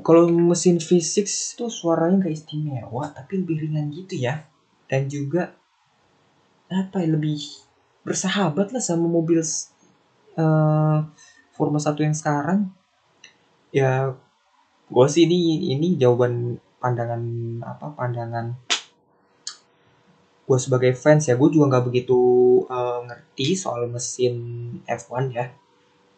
kalau 0.03 0.27
mesin 0.27 0.81
V6 0.81 1.55
tuh 1.55 1.69
suaranya 1.69 2.27
gak 2.27 2.35
istimewa 2.35 3.13
tapi 3.13 3.39
lebih 3.39 3.69
ringan 3.69 3.93
gitu 3.93 4.17
ya 4.17 4.43
dan 4.89 5.07
juga 5.07 5.53
apa 6.67 7.05
ya 7.05 7.13
lebih 7.13 7.37
bersahabat 8.01 8.73
lah 8.73 8.81
sama 8.81 9.05
mobil 9.05 9.39
uh, 10.35 10.99
Formula 11.53 11.79
1 11.79 11.95
yang 12.01 12.17
sekarang 12.17 12.59
ya 13.69 14.17
gue 14.85 15.05
sih 15.09 15.25
ini 15.25 15.73
ini 15.73 15.97
jawaban 15.97 16.61
pandangan 16.77 17.21
apa 17.65 17.97
pandangan 17.97 18.53
gue 20.45 20.59
sebagai 20.61 20.93
fans 20.93 21.25
ya. 21.25 21.33
Gue 21.35 21.49
juga 21.49 21.75
nggak 21.75 21.85
begitu 21.89 22.17
uh, 22.69 23.01
ngerti 23.09 23.57
soal 23.57 23.89
mesin 23.89 24.35
F1 24.85 25.33
ya. 25.33 25.49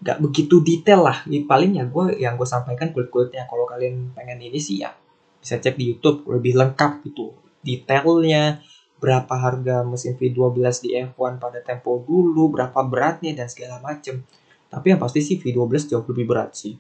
Nggak 0.04 0.20
begitu 0.20 0.60
detail 0.60 1.08
lah. 1.08 1.24
Ini 1.24 1.48
paling 1.48 1.80
ya 1.80 1.88
gue 1.88 2.06
yang 2.20 2.36
gue 2.36 2.48
sampaikan 2.48 2.92
kulit 2.92 3.08
kulitnya 3.08 3.48
kalau 3.48 3.64
kalian 3.64 4.12
pengen 4.12 4.44
ini 4.44 4.60
sih 4.60 4.84
ya 4.84 4.92
bisa 5.40 5.58
cek 5.64 5.80
di 5.80 5.96
YouTube. 5.96 6.28
Lebih 6.28 6.60
lengkap 6.60 7.08
gitu. 7.08 7.32
Detailnya 7.64 8.60
berapa 9.00 9.32
harga 9.32 9.88
mesin 9.88 10.20
V12 10.20 10.60
di 10.84 10.90
F1 11.08 11.40
pada 11.40 11.64
tempo 11.64 12.04
dulu 12.04 12.52
berapa 12.52 12.84
beratnya 12.84 13.32
dan 13.32 13.48
segala 13.48 13.80
macem. 13.80 14.28
Tapi 14.68 14.92
yang 14.92 15.00
pasti 15.00 15.24
sih 15.24 15.40
V12 15.40 15.88
jauh 15.88 16.04
lebih 16.04 16.28
berat 16.28 16.52
sih 16.52 16.76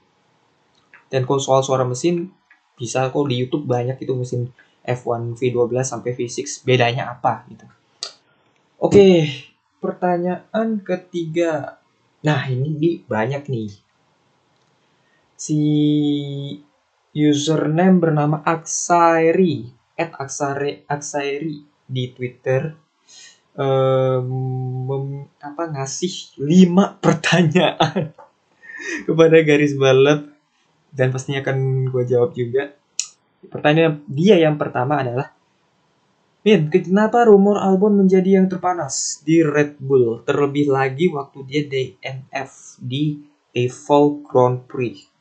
dan 1.08 1.24
kalau 1.24 1.42
soal 1.42 1.62
suara 1.64 1.88
mesin 1.88 2.32
bisa 2.78 3.10
kok 3.10 3.26
di 3.28 3.42
YouTube 3.42 3.66
banyak 3.66 3.98
itu 3.98 4.14
mesin 4.14 4.52
F1 4.86 5.36
V12 5.36 5.84
sampai 5.84 6.12
V6 6.14 6.64
bedanya 6.64 7.12
apa 7.12 7.44
gitu. 7.50 7.66
Oke 8.78 9.28
pertanyaan 9.82 10.82
ketiga. 10.82 11.82
Nah, 12.26 12.42
ini, 12.50 12.76
ini 12.76 12.90
banyak 13.06 13.46
nih. 13.46 13.72
Si 15.38 15.62
username 17.14 18.02
bernama 18.02 18.42
Aksairi, 18.42 19.70
at 19.98 20.14
Aksare, 20.18 20.86
Aksairi 20.86 21.66
di 21.90 22.14
Twitter 22.14 22.78
um, 23.58 25.26
apa 25.42 25.64
ngasih 25.74 26.38
lima 26.46 26.94
pertanyaan 27.02 28.14
kepada 29.10 29.38
garis 29.42 29.74
balap 29.74 30.37
dan 30.92 31.12
pastinya 31.12 31.44
akan 31.44 31.90
gue 31.92 32.04
jawab 32.08 32.32
juga. 32.36 32.76
Pertanyaan 33.48 34.04
dia 34.10 34.36
yang 34.42 34.60
pertama 34.60 35.00
adalah 35.00 35.38
Min, 36.48 36.72
kenapa 36.72 37.28
rumor 37.28 37.60
Albon 37.60 38.00
menjadi 38.00 38.40
yang 38.40 38.48
terpanas 38.48 39.20
di 39.28 39.44
Red 39.44 39.84
Bull? 39.84 40.24
Terlebih 40.24 40.72
lagi 40.72 41.12
waktu 41.12 41.44
dia 41.44 41.62
DNF 41.68 42.80
di 42.80 43.20
Eval 43.52 44.24
Grand 44.24 44.64
Prix. 44.64 45.12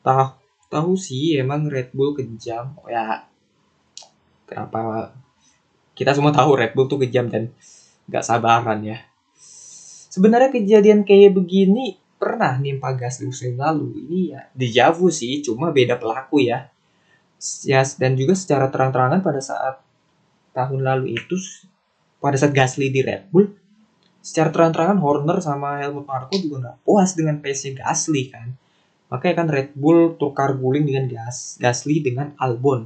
Tahu 0.00 0.26
tahu 0.72 0.96
sih 0.96 1.36
emang 1.36 1.68
Red 1.68 1.92
Bull 1.92 2.16
kejam. 2.16 2.80
Oh 2.80 2.88
ya, 2.88 3.28
kenapa? 4.48 5.12
Kita 5.92 6.16
semua 6.16 6.32
tahu 6.32 6.56
Red 6.56 6.72
Bull 6.72 6.88
tuh 6.88 7.04
kejam 7.04 7.28
dan 7.28 7.52
gak 8.08 8.24
sabaran 8.24 8.80
ya. 8.80 9.04
Sebenarnya 10.08 10.48
kejadian 10.48 11.04
kayak 11.04 11.36
begini 11.36 12.00
pernah 12.16 12.56
nimpa 12.56 12.94
gas 12.94 13.20
di 13.20 13.28
musim 13.28 13.54
lalu. 13.58 13.94
Ini 14.06 14.20
ya 14.34 14.40
dejavu 14.54 15.12
sih, 15.12 15.40
cuma 15.44 15.70
beda 15.74 16.00
pelaku 16.00 16.44
ya. 16.44 16.70
Ya, 17.66 17.84
dan 18.00 18.16
juga 18.16 18.32
secara 18.32 18.72
terang-terangan 18.72 19.20
pada 19.20 19.40
saat 19.42 19.82
tahun 20.56 20.80
lalu 20.80 21.18
itu 21.18 21.36
pada 22.22 22.40
saat 22.40 22.56
Gasly 22.56 22.88
di 22.88 23.04
Red 23.04 23.28
Bull 23.28 23.52
secara 24.24 24.48
terang-terangan 24.48 24.96
Horner 24.96 25.44
sama 25.44 25.82
Helmut 25.84 26.08
Marko 26.08 26.32
juga 26.40 26.56
nggak 26.62 26.78
puas 26.88 27.12
dengan 27.12 27.44
pace 27.44 27.76
Gasly 27.76 28.32
kan 28.32 28.56
Makanya 29.14 29.34
kan 29.38 29.46
Red 29.46 29.70
Bull 29.78 30.18
tukar 30.18 30.58
guling 30.58 30.90
dengan 30.90 31.06
Gas 31.06 31.62
Gasly 31.62 32.02
dengan 32.02 32.34
Albon. 32.34 32.82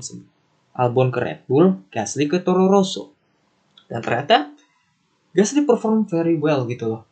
Albon 0.77 1.09
ke 1.09 1.19
Red 1.25 1.41
Bull, 1.49 1.89
Gasly 1.89 2.29
ke 2.29 2.45
Toro 2.45 2.69
Rosso. 2.69 3.17
Dan 3.89 4.05
ternyata 4.05 4.53
Gasly 5.33 5.65
perform 5.65 6.05
very 6.05 6.37
well 6.37 6.69
gitu 6.69 6.85
loh. 6.85 7.03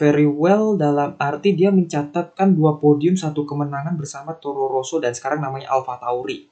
Very 0.00 0.24
well 0.24 0.80
dalam 0.80 1.12
arti 1.20 1.52
dia 1.52 1.68
mencatatkan 1.68 2.56
dua 2.56 2.80
podium 2.80 3.20
satu 3.20 3.44
kemenangan 3.44 4.00
bersama 4.00 4.32
Toro 4.32 4.64
Rosso 4.64 4.96
dan 4.96 5.12
sekarang 5.12 5.44
namanya 5.44 5.76
Alfa 5.76 6.00
Tauri. 6.00 6.48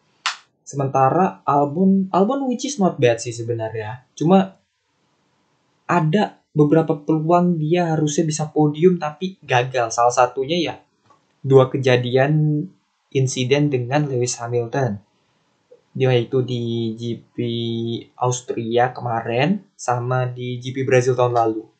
Sementara 0.60 1.40
Albon 1.48 2.12
Albon 2.12 2.44
which 2.44 2.68
is 2.68 2.76
not 2.76 3.00
bad 3.00 3.16
sih 3.16 3.32
sebenarnya. 3.32 4.04
Cuma 4.12 4.52
ada 5.88 6.44
beberapa 6.52 6.92
peluang 6.92 7.56
dia 7.56 7.96
harusnya 7.96 8.28
bisa 8.28 8.52
podium 8.52 9.00
tapi 9.00 9.40
gagal. 9.40 9.96
Salah 9.96 10.12
satunya 10.12 10.60
ya 10.60 10.74
dua 11.40 11.72
kejadian 11.72 12.68
insiden 13.16 13.72
dengan 13.72 14.04
Lewis 14.04 14.36
Hamilton. 14.36 15.00
Dia 15.96 16.12
itu 16.12 16.44
di 16.44 16.92
GP 17.00 17.36
Austria 18.20 18.92
kemarin 18.92 19.64
sama 19.72 20.28
di 20.28 20.60
GP 20.60 20.84
Brazil 20.84 21.16
tahun 21.16 21.32
lalu. 21.32 21.77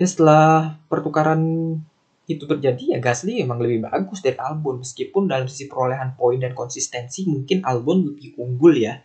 Ya 0.00 0.06
setelah 0.08 0.80
pertukaran 0.88 1.76
itu 2.24 2.48
terjadi 2.48 2.96
ya 2.96 2.98
Gasly 3.04 3.44
emang 3.44 3.60
lebih 3.60 3.84
bagus 3.84 4.24
dari 4.24 4.40
Albon 4.40 4.80
meskipun 4.80 5.28
dalam 5.28 5.44
sisi 5.44 5.68
perolehan 5.68 6.16
poin 6.16 6.40
dan 6.40 6.56
konsistensi 6.56 7.28
mungkin 7.28 7.60
Albon 7.60 8.08
lebih 8.08 8.40
unggul 8.40 8.80
ya. 8.80 8.96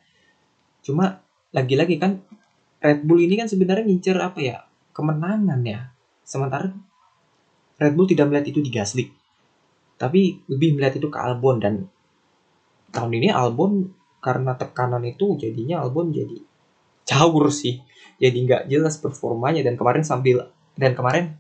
Cuma 0.79 1.19
lagi-lagi 1.51 1.99
kan 1.99 2.23
Red 2.79 3.03
Bull 3.03 3.27
ini 3.27 3.35
kan 3.35 3.51
sebenarnya 3.51 3.83
ngincer 3.83 4.15
apa 4.15 4.39
ya 4.39 4.57
kemenangan 4.95 5.59
ya. 5.67 5.91
Sementara 6.23 6.71
Red 7.75 7.93
Bull 7.97 8.07
tidak 8.07 8.31
melihat 8.31 8.55
itu 8.55 8.63
di 8.63 8.71
Gasly. 8.71 9.05
Tapi 9.99 10.47
lebih 10.47 10.79
melihat 10.79 10.95
itu 10.95 11.11
ke 11.11 11.19
Albon 11.19 11.59
dan 11.59 11.91
tahun 12.95 13.11
ini 13.19 13.35
Albon 13.35 13.91
karena 14.23 14.55
tekanan 14.55 15.03
itu 15.03 15.35
jadinya 15.35 15.83
Albon 15.83 16.15
jadi 16.15 16.39
caur 17.03 17.51
sih. 17.51 17.83
Jadi 18.15 18.37
nggak 18.47 18.71
jelas 18.71 18.95
performanya 18.95 19.59
dan 19.59 19.75
kemarin 19.75 20.07
sambil 20.07 20.54
dan 20.75 20.91
kemarin 20.93 21.35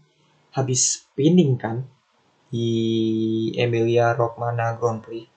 habis 0.55 1.03
spinning 1.03 1.59
kan 1.59 1.83
di 2.47 2.71
Emilia 3.59 4.15
Romagna 4.15 4.79
Grand 4.79 5.03
Prix. 5.03 5.27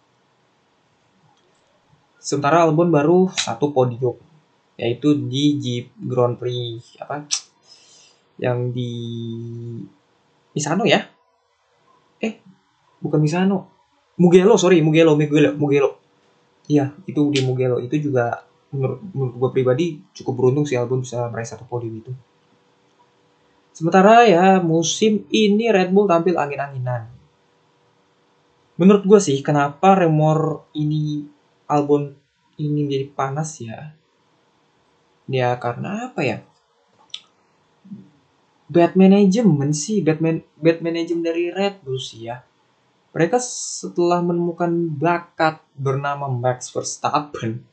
Sementara 2.23 2.63
Albon 2.63 2.91
baru 2.91 3.27
satu 3.35 3.75
podium 3.75 4.15
yaitu 4.79 5.19
di 5.27 5.59
Jeep 5.59 5.91
Grand 5.99 6.39
Prix 6.39 7.03
apa 7.03 7.27
yang 8.39 8.71
di 8.71 8.91
Misano 10.55 10.87
ya? 10.87 11.03
Eh, 12.23 12.39
bukan 13.03 13.19
Misano. 13.19 13.75
Mugello, 14.19 14.59
sorry, 14.59 14.83
Mugello, 14.83 15.15
Mugello, 15.15 15.55
Mugello. 15.55 15.91
Iya, 16.67 16.95
itu 17.07 17.31
di 17.31 17.43
Mugello. 17.43 17.79
Itu 17.83 17.99
juga 17.99 18.47
menurut, 18.75 18.99
menurut 19.15 19.35
gue 19.35 19.51
pribadi 19.55 19.87
cukup 20.15 20.35
beruntung 20.39 20.67
sih 20.67 20.79
Albon 20.79 21.03
bisa 21.03 21.27
meraih 21.31 21.47
satu 21.47 21.67
podium 21.67 21.99
itu. 21.99 22.13
Sementara 23.79 24.27
ya 24.27 24.59
musim 24.59 25.23
ini 25.31 25.71
Red 25.71 25.95
Bull 25.95 26.11
tampil 26.11 26.35
angin-anginan. 26.35 27.07
Menurut 28.75 29.07
gue 29.07 29.21
sih 29.23 29.39
kenapa 29.39 29.95
remor 29.95 30.67
ini 30.75 31.23
Albon 31.71 32.11
ini 32.59 32.91
jadi 32.91 33.07
panas 33.15 33.63
ya? 33.63 33.95
Ya 35.31 35.55
karena 35.63 36.11
apa 36.11 36.27
ya? 36.27 36.43
bad 38.69 38.93
management 38.95 39.73
sih, 39.73 40.05
bad, 40.05 40.21
man, 40.21 40.45
bad 40.61 40.85
management 40.85 41.25
dari 41.25 41.49
Red 41.49 41.81
Bull 41.83 41.97
sih 41.97 42.29
ya. 42.29 42.45
Mereka 43.17 43.41
setelah 43.41 44.21
menemukan 44.21 44.69
bakat 44.93 45.65
bernama 45.73 46.29
Max 46.29 46.69
Verstappen, 46.69 47.65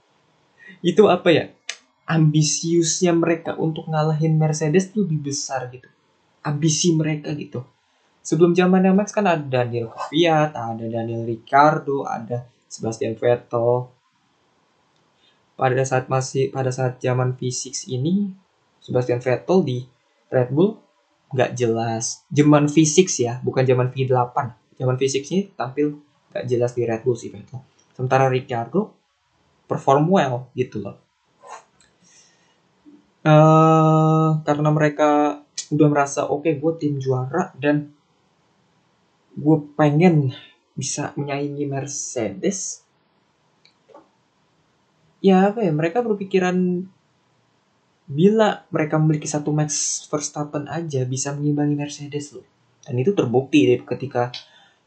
itu 0.79 1.11
apa 1.11 1.29
ya? 1.29 1.45
Ambisiusnya 2.07 3.11
mereka 3.11 3.57
untuk 3.59 3.89
ngalahin 3.91 4.39
Mercedes 4.39 4.93
tuh 4.93 5.03
lebih 5.03 5.33
besar 5.33 5.67
gitu. 5.73 5.89
Ambisi 6.45 6.93
mereka 6.93 7.33
gitu. 7.33 7.65
Sebelum 8.25 8.57
zamannya 8.57 8.89
Max 8.93 9.13
kan 9.13 9.29
ada 9.29 9.41
Daniel 9.41 9.93
Kvyat, 9.93 10.57
ada 10.57 10.85
Daniel 10.85 11.29
Ricardo, 11.29 12.09
ada 12.09 12.49
Sebastian 12.65 13.13
Vettel. 13.13 13.85
Pada 15.53 15.85
saat 15.85 16.09
masih 16.09 16.49
pada 16.49 16.73
saat 16.73 16.97
zaman 16.97 17.37
V6 17.37 17.85
ini, 17.93 18.33
Sebastian 18.81 19.21
Vettel 19.21 19.61
di 19.61 19.77
Red 20.33 20.49
Bull 20.49 20.73
nggak 21.37 21.53
jelas. 21.53 22.25
Zaman 22.33 22.65
V6 22.65 23.21
ya, 23.21 23.37
bukan 23.45 23.61
zaman 23.61 23.93
V8. 23.93 24.37
Zaman 24.81 24.95
V6 24.97 25.17
ini 25.29 25.41
tampil 25.53 26.01
nggak 26.33 26.45
jelas 26.49 26.73
di 26.73 26.81
Red 26.81 27.05
Bull 27.05 27.17
sih 27.17 27.29
Vettel. 27.29 27.61
Sementara 27.93 28.25
Ricciardo 28.25 28.97
perform 29.69 30.09
well 30.09 30.49
gitu 30.57 30.81
loh. 30.81 30.97
Uh, 33.25 34.41
karena 34.45 34.69
mereka 34.69 35.41
udah 35.71 35.87
merasa 35.89 36.27
oke 36.27 36.45
okay, 36.45 36.53
gue 36.59 36.71
tim 36.77 36.99
juara 37.01 37.53
dan 37.57 37.89
gue 39.35 39.57
pengen 39.73 40.35
bisa 40.75 41.15
menyaingi 41.15 41.65
Mercedes 41.65 42.83
ya 45.23 45.49
apa 45.49 45.65
ya 45.65 45.73
mereka 45.73 46.05
berpikiran 46.05 46.85
bila 48.05 48.69
mereka 48.69 49.01
memiliki 49.01 49.25
satu 49.25 49.49
Max 49.49 50.05
Verstappen 50.05 50.69
aja 50.69 51.01
bisa 51.09 51.33
mengimbangi 51.33 51.73
Mercedes 51.73 52.37
loh. 52.37 52.45
Dan 52.85 53.01
itu 53.01 53.17
terbukti 53.17 53.65
deh 53.65 53.81
ketika 53.81 54.29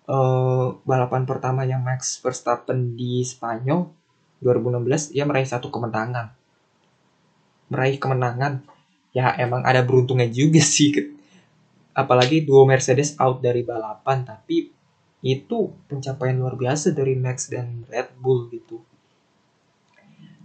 uh, 0.06 0.78
balapan 0.86 1.26
pertamanya 1.26 1.82
Max 1.82 2.22
Verstappen 2.22 2.94
di 2.94 3.26
Spanyol 3.26 3.90
2016 4.38 5.18
dia 5.18 5.26
meraih 5.26 5.50
satu 5.50 5.74
kemenangan. 5.74 6.30
Meraih 7.74 7.98
kemenangan 7.98 8.62
ya 9.12 9.34
emang 9.40 9.64
ada 9.64 9.84
beruntungnya 9.84 10.28
juga 10.28 10.60
sih. 10.74 10.92
Apalagi 11.94 12.46
dua 12.46 12.62
Mercedes 12.68 13.18
out 13.18 13.42
dari 13.42 13.66
balapan 13.66 14.22
tapi 14.22 14.70
itu 15.18 15.74
pencapaian 15.90 16.38
luar 16.38 16.54
biasa 16.54 16.94
dari 16.94 17.18
Max 17.18 17.50
dan 17.50 17.82
Red 17.90 18.14
Bull 18.22 18.46
gitu. 18.54 18.78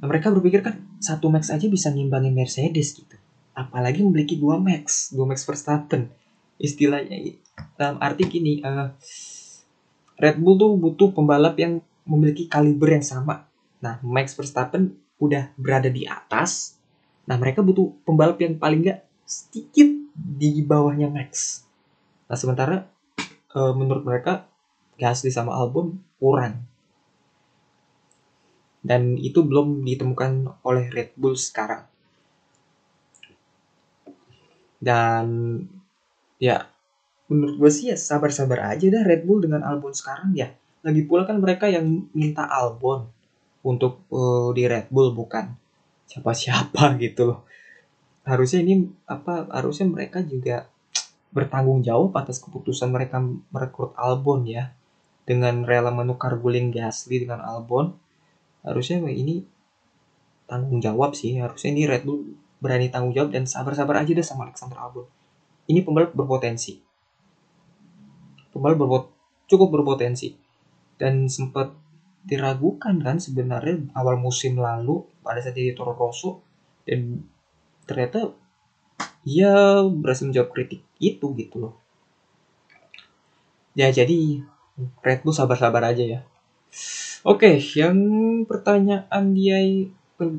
Nah, 0.02 0.10
mereka 0.10 0.34
berpikir 0.34 0.66
kan 0.66 0.82
satu 0.98 1.30
Max 1.30 1.54
aja 1.54 1.70
bisa 1.70 1.94
ngimbangin 1.94 2.34
Mercedes 2.34 2.98
gitu. 2.98 3.16
Apalagi 3.54 4.02
memiliki 4.02 4.34
dua 4.36 4.58
Max, 4.58 5.14
dua 5.14 5.30
Max 5.30 5.46
Verstappen. 5.46 6.10
Istilahnya 6.58 7.38
dalam 7.78 8.02
arti 8.02 8.26
gini, 8.26 8.66
uh, 8.66 8.90
Red 10.18 10.42
Bull 10.42 10.58
tuh 10.58 10.74
butuh 10.76 11.14
pembalap 11.14 11.54
yang 11.62 11.80
memiliki 12.10 12.50
kaliber 12.50 12.98
yang 12.98 13.06
sama. 13.06 13.46
Nah, 13.80 14.02
Max 14.02 14.34
Verstappen 14.34 14.98
udah 15.22 15.54
berada 15.56 15.88
di 15.88 16.04
atas. 16.10 16.82
Nah, 17.24 17.36
mereka 17.40 17.64
butuh 17.64 17.92
pembalap 18.04 18.40
yang 18.44 18.60
paling 18.60 18.84
nggak 18.84 19.00
sedikit 19.24 19.88
di 20.14 20.62
bawahnya 20.62 21.08
Max. 21.08 21.64
Nah, 22.28 22.36
sementara 22.36 22.88
uh, 23.56 23.74
menurut 23.74 24.04
mereka 24.04 24.48
Gasly 25.00 25.34
sama 25.34 25.56
Albon 25.58 25.98
kurang 26.22 26.74
dan 28.84 29.16
itu 29.16 29.40
belum 29.42 29.88
ditemukan 29.88 30.60
oleh 30.68 30.92
Red 30.92 31.16
Bull 31.16 31.40
sekarang. 31.40 31.88
Dan 34.84 35.26
ya 36.36 36.68
menurut 37.32 37.56
gue 37.56 37.72
sih 37.72 37.88
ya 37.88 37.96
sabar-sabar 37.96 38.76
aja 38.76 38.92
dah 38.92 39.08
Red 39.08 39.24
Bull 39.24 39.48
dengan 39.48 39.64
Albon 39.64 39.96
sekarang 39.96 40.36
ya. 40.36 40.52
Lagi 40.84 41.08
pula 41.08 41.24
kan 41.24 41.40
mereka 41.40 41.72
yang 41.72 42.12
minta 42.12 42.44
Albon 42.44 43.08
untuk 43.64 44.04
uh, 44.12 44.52
di 44.52 44.68
Red 44.68 44.92
Bull 44.92 45.16
bukan 45.16 45.63
siapa-siapa 46.08 46.94
gitu 47.04 47.34
loh. 47.34 47.40
Harusnya 48.24 48.64
ini 48.64 48.88
apa 49.08 49.52
harusnya 49.52 49.88
mereka 49.92 50.24
juga 50.24 50.72
bertanggung 51.34 51.82
jawab 51.82 52.14
atas 52.16 52.40
keputusan 52.40 52.94
mereka 52.94 53.20
merekrut 53.52 53.92
Albon 54.00 54.48
ya. 54.48 54.72
Dengan 55.24 55.64
rela 55.64 55.88
menukar 55.88 56.36
guling 56.36 56.72
Gasly 56.72 57.24
dengan 57.24 57.40
Albon 57.44 57.96
harusnya 58.64 59.00
ini 59.08 59.44
tanggung 60.48 60.80
jawab 60.80 61.16
sih. 61.16 61.36
Harusnya 61.40 61.76
ini 61.76 61.84
Red 61.88 62.04
Bull 62.08 62.38
berani 62.64 62.88
tanggung 62.88 63.12
jawab 63.12 63.36
dan 63.36 63.44
sabar-sabar 63.44 64.00
aja 64.00 64.12
deh 64.16 64.24
sama 64.24 64.48
Alexander 64.48 64.80
Albon. 64.80 65.08
Ini 65.68 65.84
pembalap 65.84 66.16
berpotensi. 66.16 66.80
Pembalap 68.52 68.78
berpot 68.80 69.04
cukup 69.48 69.80
berpotensi. 69.80 70.36
Dan 70.96 71.28
sempat 71.28 71.74
diragukan 72.24 72.96
kan 73.04 73.20
sebenarnya 73.20 73.92
awal 73.92 74.16
musim 74.16 74.56
lalu 74.56 75.04
pada 75.20 75.44
saat 75.44 75.60
di 75.60 75.76
Toro 75.76 75.92
Rosso 75.92 76.40
dan 76.88 77.24
ternyata 77.84 78.32
ia 79.28 79.84
berhasil 79.84 80.28
menjawab 80.28 80.52
kritik 80.56 80.84
itu 81.00 81.36
gitu 81.36 81.56
loh. 81.68 81.74
Ya 83.76 83.92
jadi 83.92 84.44
Red 85.04 85.28
Bull 85.28 85.36
sabar-sabar 85.36 85.84
aja 85.84 86.04
ya. 86.04 86.22
Oke, 87.24 87.56
yang 87.76 87.98
pertanyaan 88.44 89.32
dia 89.32 89.60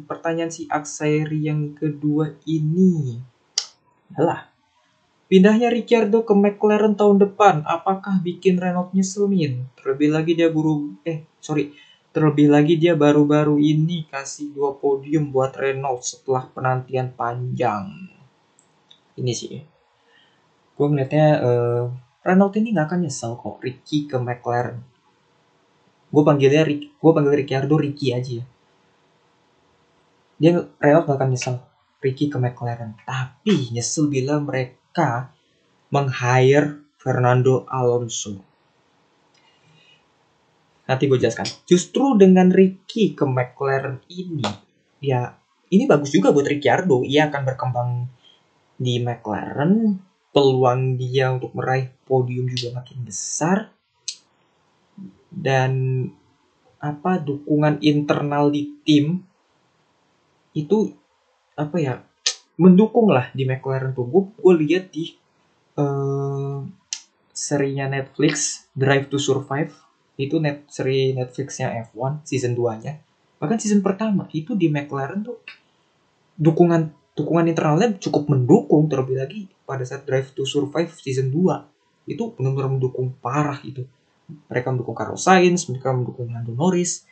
pertanyaan 0.08 0.52
si 0.52 0.68
Aksairi 0.68 1.48
yang 1.48 1.72
kedua 1.72 2.36
ini. 2.44 3.20
Adalah 4.12 4.54
Pindahnya 5.24 5.72
Ricciardo 5.72 6.22
ke 6.22 6.36
McLaren 6.36 6.94
tahun 7.00 7.16
depan, 7.18 7.64
apakah 7.64 8.20
bikin 8.20 8.60
Renault 8.60 8.92
nyesel 8.92 9.24
min? 9.26 9.64
Terlebih 9.80 10.12
lagi 10.12 10.36
dia 10.36 10.52
buru 10.52 10.94
eh 11.02 11.24
sorry, 11.44 11.76
terlebih 12.16 12.48
lagi 12.48 12.80
dia 12.80 12.96
baru-baru 12.96 13.60
ini 13.60 14.08
kasih 14.08 14.56
dua 14.56 14.80
podium 14.80 15.28
buat 15.28 15.52
Renault 15.52 16.00
setelah 16.00 16.48
penantian 16.48 17.12
panjang. 17.12 17.92
Ini 19.20 19.32
sih, 19.36 19.60
gue 20.72 20.86
ngeliatnya 20.88 21.28
uh, 21.44 21.84
Renault 22.24 22.56
ini 22.56 22.72
nggak 22.72 22.88
akan 22.88 23.00
nyesel 23.04 23.36
kok 23.36 23.60
Ricky 23.60 24.08
ke 24.08 24.16
McLaren. 24.16 24.80
Gue 26.08 26.22
panggilnya 26.24 26.64
gue 26.72 27.10
panggil 27.12 27.44
Ricciardo 27.44 27.76
Ricky 27.76 28.16
aja 28.16 28.40
ya. 28.40 28.44
Dia 30.40 30.50
Renault 30.80 31.04
nggak 31.04 31.18
akan 31.20 31.28
nyesel 31.28 31.60
Ricky 32.00 32.32
ke 32.32 32.40
McLaren, 32.40 32.96
tapi 33.04 33.68
nyesel 33.68 34.08
bila 34.08 34.40
mereka 34.40 35.28
meng-hire 35.92 36.80
Fernando 36.96 37.68
Alonso. 37.68 38.53
Nanti 40.84 41.08
gue 41.08 41.16
jelaskan. 41.16 41.48
Justru 41.64 42.20
dengan 42.20 42.52
Ricky 42.52 43.16
ke 43.16 43.24
McLaren 43.24 44.04
ini, 44.12 44.44
ya 45.00 45.32
ini 45.72 45.88
bagus 45.88 46.12
juga 46.12 46.30
buat 46.30 46.44
Ricciardo. 46.44 47.02
Ia 47.02 47.32
akan 47.32 47.42
berkembang 47.42 47.90
di 48.76 49.00
McLaren. 49.00 49.96
Peluang 50.34 50.98
dia 50.98 51.30
untuk 51.30 51.54
meraih 51.54 51.94
podium 52.04 52.50
juga 52.50 52.82
makin 52.82 53.06
besar. 53.06 53.70
Dan 55.30 56.04
apa 56.82 57.16
dukungan 57.16 57.80
internal 57.80 58.52
di 58.52 58.76
tim 58.84 59.24
itu 60.52 60.92
apa 61.56 61.76
ya 61.80 61.94
mendukung 62.60 63.10
lah 63.10 63.32
di 63.32 63.48
McLaren 63.48 63.96
tuh 63.96 64.06
gue 64.06 64.22
gue 64.36 64.54
lihat 64.62 64.92
di 64.92 65.16
uh, 65.80 66.62
serinya 67.34 67.90
Netflix 67.90 68.68
Drive 68.76 69.10
to 69.10 69.18
Survive 69.18 69.74
itu 70.14 70.38
net 70.38 70.66
seri 70.70 71.14
Netflixnya 71.14 71.74
F1 71.90 72.26
season 72.26 72.54
2 72.54 72.82
nya 72.84 73.00
bahkan 73.38 73.58
season 73.58 73.82
pertama 73.82 74.30
itu 74.30 74.54
di 74.54 74.70
McLaren 74.70 75.26
tuh 75.26 75.42
dukungan 76.38 76.94
dukungan 77.14 77.46
internalnya 77.46 77.94
cukup 78.02 78.26
mendukung 78.26 78.90
terlebih 78.90 79.16
lagi 79.18 79.40
pada 79.64 79.86
saat 79.86 80.02
Drive 80.02 80.34
to 80.34 80.42
Survive 80.42 80.90
season 80.98 81.30
2 81.30 82.10
itu 82.10 82.36
benar-benar 82.36 82.68
mendukung 82.68 83.16
parah 83.16 83.56
itu. 83.64 83.88
Mereka 84.48 84.72
mendukung 84.72 84.96
Carlos 84.96 85.24
Sainz 85.24 85.68
mereka 85.68 85.92
mendukung 85.92 86.28
Lando 86.32 86.52
Norris. 86.52 87.04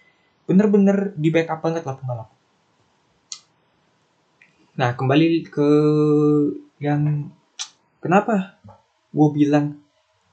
Bener-bener 0.45 1.17
di 1.17 1.29
backup 1.31 1.65
banget 1.65 1.87
lah 1.87 1.97
pembalap. 1.97 2.29
Nah, 4.73 4.97
kembali 4.97 5.45
ke 5.53 5.69
yang 6.81 7.29
kenapa 8.01 8.57
gue 9.13 9.29
bilang 9.37 9.81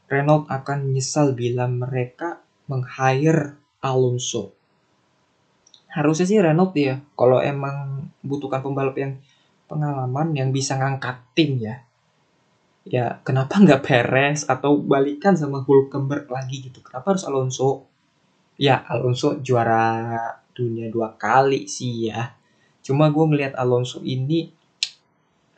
Renault 0.10 0.48
akan 0.48 0.90
menyesal 0.90 1.36
bila 1.36 1.68
mereka 1.68 2.42
meng-hire 2.70 3.58
Alonso. 3.82 4.54
Harusnya 5.90 6.26
sih 6.30 6.38
Renault 6.38 6.78
ya, 6.78 7.02
kalau 7.18 7.42
emang 7.42 8.08
butuhkan 8.22 8.62
pembalap 8.62 8.94
yang 8.96 9.18
pengalaman 9.66 10.38
yang 10.38 10.54
bisa 10.54 10.78
ngangkat 10.78 11.18
tim 11.34 11.58
ya. 11.58 11.82
Ya, 12.86 13.20
kenapa 13.26 13.58
nggak 13.58 13.82
Perez 13.82 14.46
atau 14.46 14.78
balikan 14.78 15.34
sama 15.34 15.66
Hulkenberg 15.66 16.30
lagi 16.30 16.70
gitu? 16.70 16.86
Kenapa 16.86 17.18
harus 17.18 17.26
Alonso? 17.26 17.90
Ya, 18.56 18.86
Alonso 18.86 19.42
juara 19.42 20.16
dunia 20.60 20.92
dua 20.92 21.16
kali 21.16 21.72
sih 21.72 22.12
ya 22.12 22.36
Cuma 22.84 23.08
gue 23.08 23.22
ngelihat 23.22 23.56
Alonso 23.56 24.04
ini 24.04 24.52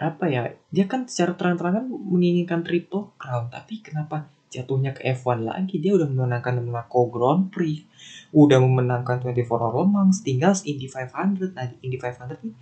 apa 0.02 0.26
ya 0.26 0.50
dia 0.74 0.90
kan 0.90 1.06
secara 1.06 1.38
terang-terangan 1.38 1.86
menginginkan 1.86 2.66
triple 2.66 3.14
crown 3.22 3.54
tapi 3.54 3.86
kenapa 3.86 4.26
jatuhnya 4.52 4.92
ke 4.92 5.08
F1 5.16 5.48
lagi 5.48 5.80
dia 5.80 5.96
udah 5.96 6.12
memenangkan 6.12 6.60
Monaco 6.60 7.08
Grand 7.08 7.48
Prix 7.48 7.88
udah 8.36 8.60
memenangkan 8.60 9.24
24 9.24 9.48
Hour 9.48 9.74
Le 9.80 9.88
Mans 9.88 10.20
tinggal 10.20 10.52
Indy 10.68 10.92
500 10.92 11.56
nah 11.56 11.66
di 11.72 11.76
Indy 11.88 11.96
500 11.96 12.44
nih 12.44 12.56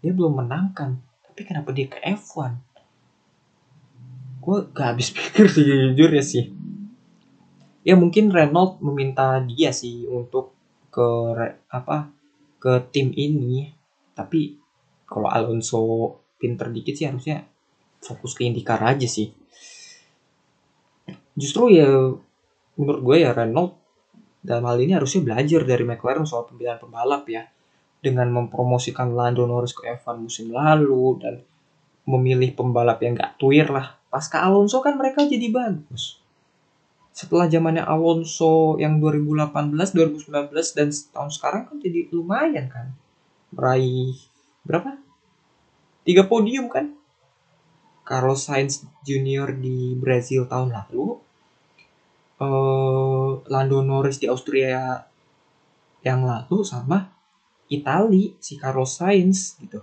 dia 0.00 0.12
belum 0.16 0.40
menangkan 0.40 0.96
tapi 1.28 1.40
kenapa 1.44 1.70
dia 1.76 1.84
ke 1.84 2.00
F1 2.00 2.74
gue 4.44 4.58
gak 4.76 4.88
habis 4.96 5.08
pikir 5.16 5.48
sih 5.48 5.64
jujur 5.64 6.10
ya 6.12 6.24
sih. 6.24 6.52
Ya 7.84 7.96
mungkin 7.96 8.32
Renault 8.32 8.80
meminta 8.80 9.40
dia 9.44 9.72
sih 9.72 10.08
untuk 10.08 10.56
ke 10.88 11.08
apa 11.68 12.12
ke 12.60 12.80
tim 12.92 13.12
ini 13.12 13.72
tapi 14.16 14.56
kalau 15.04 15.28
Alonso 15.28 16.16
pinter 16.40 16.72
dikit 16.72 16.96
sih 16.96 17.08
harusnya 17.08 17.44
fokus 18.00 18.32
ke 18.32 18.46
IndyCar 18.48 18.80
aja 18.84 19.04
sih 19.04 19.32
justru 21.34 21.74
ya 21.74 21.86
menurut 22.74 23.00
gue 23.02 23.16
ya 23.22 23.30
Renault 23.34 23.78
dalam 24.44 24.68
hal 24.68 24.76
ini 24.84 24.92
harusnya 24.92 25.24
belajar 25.24 25.64
dari 25.64 25.84
McLaren 25.88 26.28
soal 26.28 26.44
pemilihan 26.44 26.76
pembalap 26.76 27.24
ya. 27.32 27.48
Dengan 28.04 28.28
mempromosikan 28.28 29.16
Lando 29.16 29.48
Norris 29.48 29.72
ke 29.72 29.88
F1 29.88 30.20
musim 30.20 30.52
lalu 30.52 31.16
dan 31.24 31.40
memilih 32.04 32.52
pembalap 32.52 33.00
yang 33.00 33.16
gak 33.16 33.40
tuir 33.40 33.64
lah. 33.72 33.96
Pasca 34.12 34.44
Alonso 34.44 34.84
kan 34.84 35.00
mereka 35.00 35.24
jadi 35.24 35.48
bagus. 35.48 36.20
Setelah 37.16 37.48
zamannya 37.48 37.80
Alonso 37.80 38.76
yang 38.76 39.00
2018, 39.00 39.72
2019 39.72 40.52
dan 40.76 40.88
tahun 40.92 41.30
sekarang 41.32 41.62
kan 41.64 41.76
jadi 41.80 42.12
lumayan 42.12 42.68
kan. 42.68 42.92
Meraih 43.56 44.12
berapa? 44.68 45.00
Tiga 46.04 46.28
podium 46.28 46.68
kan? 46.68 46.92
Carlos 48.04 48.44
Sainz 48.44 48.84
Junior 49.00 49.48
di 49.56 49.96
Brazil 49.96 50.44
tahun 50.44 50.76
lalu, 50.76 51.23
uh, 52.40 53.42
Lando 53.50 53.78
Norris 53.84 54.18
di 54.18 54.26
Austria 54.26 55.04
yang 56.04 56.24
lalu 56.24 56.64
sama 56.64 57.10
Itali 57.68 58.36
si 58.40 58.60
Carlos 58.60 58.96
Sainz 59.00 59.58
gitu. 59.58 59.80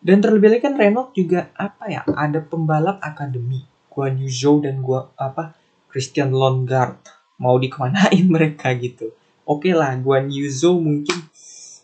Dan 0.00 0.24
terlebih 0.24 0.56
lagi 0.56 0.64
kan 0.64 0.80
Renault 0.80 1.12
juga 1.12 1.52
apa 1.52 1.84
ya 1.92 2.00
ada 2.16 2.40
pembalap 2.40 3.04
akademi 3.04 3.68
Guan 3.92 4.16
Yu 4.16 4.32
Zhou 4.32 4.64
dan 4.64 4.80
gua 4.80 5.12
apa 5.20 5.52
Christian 5.92 6.32
Longard 6.32 7.04
mau 7.36 7.60
dikemanain 7.60 8.24
mereka 8.34 8.72
gitu. 8.76 9.12
Oke 9.44 9.68
okay 9.68 9.74
lah 9.76 9.92
Guan 10.00 10.32
Yu 10.32 10.48
Zhou 10.48 10.80
mungkin 10.80 11.28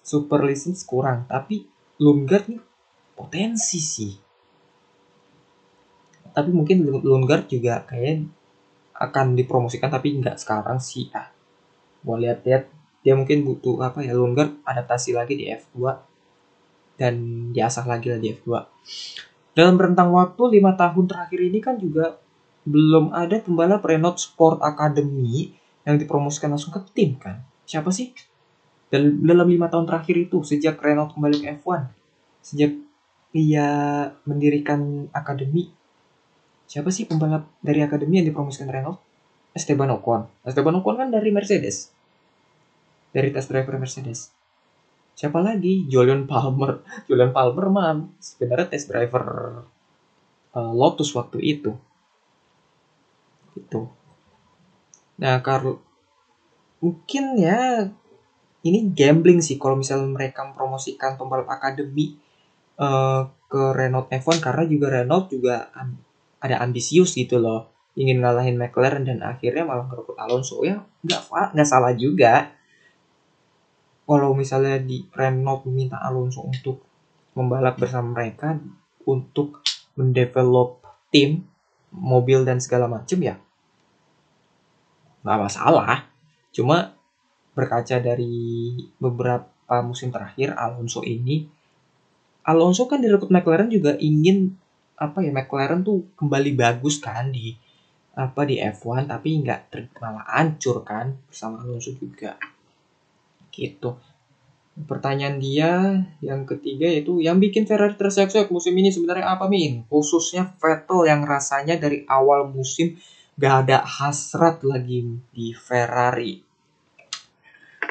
super 0.06 0.46
license 0.46 0.86
kurang 0.86 1.26
tapi 1.26 1.66
Lundgaard 1.98 2.46
nih 2.54 2.62
potensi 3.18 3.82
sih 3.82 4.14
tapi 6.30 6.52
mungkin 6.54 6.86
Lundgaard 6.86 7.50
juga 7.50 7.82
kayak 7.88 8.28
akan 8.96 9.36
dipromosikan 9.36 9.92
tapi 9.92 10.16
nggak 10.18 10.40
sekarang 10.40 10.80
sih 10.80 11.08
ah. 11.12 11.28
Gua 12.02 12.16
lihat-lihat 12.20 12.70
dia 13.02 13.14
mungkin 13.14 13.46
butuh 13.46 13.78
apa 13.82 14.02
ya 14.02 14.14
Lundgaard 14.14 14.66
adaptasi 14.66 15.14
lagi 15.14 15.38
di 15.38 15.46
F2 15.50 15.78
dan 16.96 17.14
diasah 17.54 17.86
lagi 17.86 18.10
lah 18.10 18.18
di 18.18 18.34
F2 18.34 18.48
dalam 19.56 19.80
rentang 19.80 20.12
waktu 20.12 20.60
lima 20.60 20.76
tahun 20.76 21.08
terakhir 21.08 21.40
ini 21.40 21.64
kan 21.64 21.80
juga 21.80 22.20
belum 22.68 23.16
ada 23.16 23.40
pembalap 23.40 23.80
Renault 23.88 24.20
Sport 24.20 24.60
Academy 24.60 25.48
yang 25.88 25.96
dipromosikan 25.96 26.52
langsung 26.52 26.76
ke 26.76 26.82
tim 26.92 27.16
kan? 27.16 27.40
Siapa 27.64 27.88
sih? 27.88 28.12
Dan 28.92 29.24
dalam 29.24 29.48
lima 29.48 29.72
tahun 29.72 29.88
terakhir 29.88 30.28
itu 30.28 30.44
sejak 30.44 30.76
Renault 30.76 31.16
kembali 31.16 31.36
ke 31.40 31.46
F1 31.64 31.88
sejak 32.46 32.78
ia 33.34 33.68
mendirikan 34.22 35.10
akademi 35.10 35.74
siapa 36.66 36.90
sih 36.90 37.06
pembalap 37.06 37.48
dari 37.62 37.82
akademi 37.82 38.22
yang 38.22 38.28
dipromosikan 38.30 38.70
Renault? 38.70 39.02
Esteban 39.56 39.88
Ocon. 39.94 40.28
Esteban 40.44 40.76
Ocon 40.78 41.00
kan 41.00 41.08
dari 41.08 41.32
Mercedes. 41.32 41.90
Dari 43.10 43.32
test 43.32 43.48
driver 43.48 43.80
Mercedes. 43.80 44.30
Siapa 45.16 45.40
lagi? 45.40 45.88
Julian 45.88 46.28
Palmer. 46.28 46.84
Julian 47.08 47.32
Palmer 47.32 47.66
mah 47.72 48.04
sebenarnya 48.20 48.68
test 48.68 48.92
driver 48.92 49.24
uh, 50.52 50.72
Lotus 50.76 51.08
waktu 51.16 51.40
itu. 51.40 51.72
Itu 53.56 53.96
nah 55.16 55.40
Carl 55.40 55.80
mungkin 56.80 57.40
ya 57.40 57.88
ini 58.60 58.92
gambling 58.92 59.40
sih 59.40 59.56
kalau 59.56 59.80
misalnya 59.80 60.12
mereka 60.12 60.44
mempromosikan 60.44 61.16
pembalap 61.16 61.48
akademi 61.48 62.20
uh, 62.76 63.24
ke 63.48 63.62
Renault 63.72 64.12
F1 64.12 64.42
karena 64.44 64.64
juga 64.68 64.86
Renault 64.92 65.32
juga 65.32 65.72
ada 66.40 66.60
ambisius 66.62 67.16
gitu 67.16 67.40
loh. 67.40 67.72
Ingin 67.96 68.20
ngalahin 68.20 68.60
McLaren 68.60 69.08
dan 69.08 69.24
akhirnya 69.24 69.64
malah 69.64 69.88
ngerebut 69.88 70.16
Alonso. 70.20 70.60
Ya 70.62 70.84
nggak 71.04 71.52
nggak 71.56 71.68
salah 71.68 71.92
juga. 71.96 72.52
Kalau 74.06 74.36
misalnya 74.38 74.78
di 74.78 75.02
Renault 75.10 75.66
meminta 75.66 75.98
Alonso 75.98 76.44
untuk 76.46 76.84
membalap 77.34 77.76
bersama 77.80 78.14
mereka 78.14 78.54
untuk 79.02 79.64
mendevelop 79.98 80.84
tim 81.10 81.42
mobil 81.90 82.44
dan 82.44 82.60
segala 82.60 82.86
macam 82.86 83.18
ya 83.18 83.40
nggak 85.26 85.40
masalah. 85.42 86.06
Cuma 86.54 86.94
berkaca 87.56 87.98
dari 87.98 88.76
beberapa 89.00 89.80
musim 89.82 90.12
terakhir 90.12 90.54
Alonso 90.54 91.00
ini 91.02 91.48
Alonso 92.46 92.86
kan 92.86 93.02
direkrut 93.02 93.34
McLaren 93.34 93.66
juga 93.66 93.98
ingin 93.98 94.54
apa 94.96 95.20
ya 95.20 95.30
McLaren 95.32 95.84
tuh 95.84 96.16
kembali 96.16 96.56
bagus 96.56 96.96
kan 96.98 97.28
di 97.28 97.52
apa 98.16 98.48
di 98.48 98.56
F1 98.56 99.12
tapi 99.12 99.44
nggak 99.44 99.68
malah 100.00 100.24
hancur 100.40 100.80
kan 100.80 101.12
bersama 101.28 101.60
Alonso 101.60 101.92
juga. 101.92 102.40
Gitu. 103.52 103.92
Pertanyaan 104.76 105.36
dia 105.40 106.00
yang 106.20 106.48
ketiga 106.48 106.88
yaitu 106.88 107.20
yang 107.20 107.36
bikin 107.40 107.68
Ferrari 107.68 107.96
terseok-seok 107.96 108.48
musim 108.48 108.72
ini 108.76 108.88
sebenarnya 108.88 109.36
apa 109.36 109.48
min? 109.48 109.84
Khususnya 109.88 110.56
Vettel 110.56 111.04
yang 111.04 111.28
rasanya 111.28 111.76
dari 111.76 112.08
awal 112.08 112.48
musim 112.48 112.96
gak 113.36 113.68
ada 113.68 113.84
hasrat 113.84 114.64
lagi 114.64 115.20
di 115.32 115.52
Ferrari. 115.52 116.40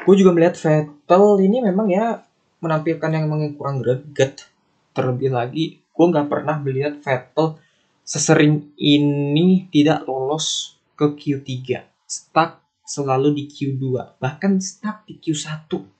Gue 0.05 0.15
juga 0.17 0.33
melihat 0.33 0.57
Vettel 0.57 1.25
ini 1.45 1.61
memang 1.61 1.85
ya 1.89 2.21
menampilkan 2.65 3.09
yang 3.13 3.29
memang 3.29 3.53
kurang 3.53 3.77
greget 3.81 4.49
terlebih 4.93 5.29
lagi 5.29 5.84
gue 5.95 6.05
nggak 6.11 6.27
pernah 6.27 6.59
melihat 6.59 6.99
Vettel 6.99 7.55
sesering 8.03 8.75
ini 8.77 9.71
tidak 9.71 10.03
lolos 10.05 10.77
ke 10.93 11.15
Q3 11.15 11.81
stuck 12.05 12.61
selalu 12.85 13.33
di 13.33 13.43
Q2 13.49 14.19
bahkan 14.19 14.59
stuck 14.61 15.07
di 15.07 15.17
Q1 15.17 15.95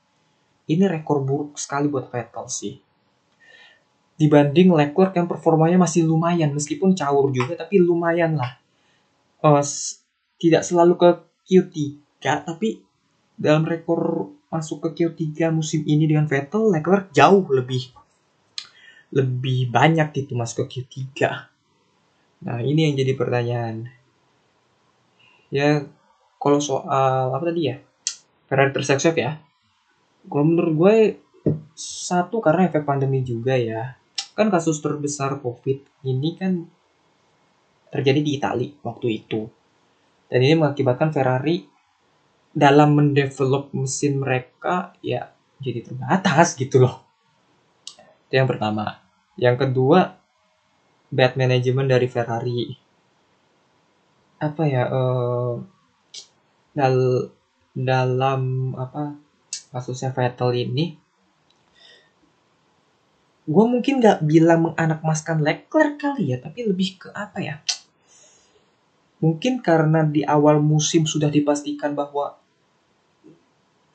ini 0.66 0.84
rekor 0.90 1.22
buruk 1.22 1.62
sekali 1.62 1.86
buat 1.86 2.10
Vettel 2.10 2.46
sih. 2.50 2.74
Dibanding 4.16 4.74
Leclerc 4.74 5.14
yang 5.14 5.28
performanya 5.30 5.78
masih 5.78 6.08
lumayan 6.08 6.56
meskipun 6.56 6.98
caur 6.98 7.30
juga 7.30 7.54
tapi 7.68 7.78
lumayan 7.78 8.40
lah. 8.40 8.58
Uh, 9.44 9.62
tidak 10.42 10.66
selalu 10.66 10.98
ke 10.98 11.10
Q3 11.46 11.78
tapi 12.50 12.82
dalam 13.38 13.68
rekor 13.68 14.32
masuk 14.50 14.90
ke 14.90 15.06
Q3 15.06 15.54
musim 15.54 15.86
ini 15.86 16.10
dengan 16.10 16.26
Vettel 16.26 16.74
Leclerc 16.74 17.14
jauh 17.14 17.46
lebih 17.54 17.94
lebih 19.16 19.72
banyak 19.72 20.12
gitu 20.12 20.36
masuk 20.36 20.68
ke 20.68 20.84
Q3 20.84 21.56
Nah, 22.46 22.62
ini 22.62 22.90
yang 22.90 22.94
jadi 22.94 23.18
pertanyaan. 23.18 23.90
Ya, 25.50 25.88
kalau 26.38 26.60
soal 26.62 27.34
apa 27.34 27.42
tadi 27.42 27.74
ya? 27.74 27.82
Ferrari 28.46 28.70
terseok 28.70 29.18
ya. 29.18 29.42
Kalau 30.30 30.46
menurut 30.46 30.74
gue 30.78 30.96
satu 31.78 32.42
karena 32.46 32.70
efek 32.70 32.86
pandemi 32.86 33.26
juga 33.26 33.58
ya. 33.58 33.98
Kan 34.38 34.54
kasus 34.54 34.78
terbesar 34.84 35.40
COVID 35.40 36.06
ini 36.06 36.36
kan 36.36 36.68
terjadi 37.90 38.20
di 38.22 38.32
Italia 38.38 38.76
waktu 38.84 39.26
itu. 39.26 39.48
Dan 40.30 40.46
ini 40.46 40.54
mengakibatkan 40.60 41.10
Ferrari 41.10 41.66
dalam 42.52 42.94
mendevelop 42.94 43.72
mesin 43.74 44.20
mereka 44.20 44.94
ya 45.00 45.34
jadi 45.62 45.82
terbatas 45.82 46.54
gitu 46.60 46.84
loh. 46.84 47.02
Itu 48.28 48.38
yang 48.38 48.50
pertama. 48.50 49.05
Yang 49.36 49.68
kedua, 49.68 50.16
bad 51.12 51.34
management 51.36 51.88
dari 51.92 52.08
Ferrari. 52.08 52.76
Apa 54.40 54.64
ya 54.68 54.84
uh, 54.92 55.60
dal 56.76 57.32
dalam 57.76 58.72
apa 58.76 59.16
kasusnya 59.76 60.16
Vettel 60.16 60.52
ini 60.56 60.96
gue 63.46 63.66
mungkin 63.68 64.00
nggak 64.02 64.24
bilang 64.24 64.72
menganakmaskan 64.72 65.44
Leclerc 65.44 66.00
kali 66.00 66.34
ya 66.34 66.38
tapi 66.40 66.66
lebih 66.66 66.98
ke 66.98 67.08
apa 67.12 67.40
ya 67.44 67.56
mungkin 69.20 69.60
karena 69.60 70.08
di 70.08 70.24
awal 70.24 70.64
musim 70.64 71.04
sudah 71.04 71.28
dipastikan 71.28 71.94
bahwa 71.94 72.40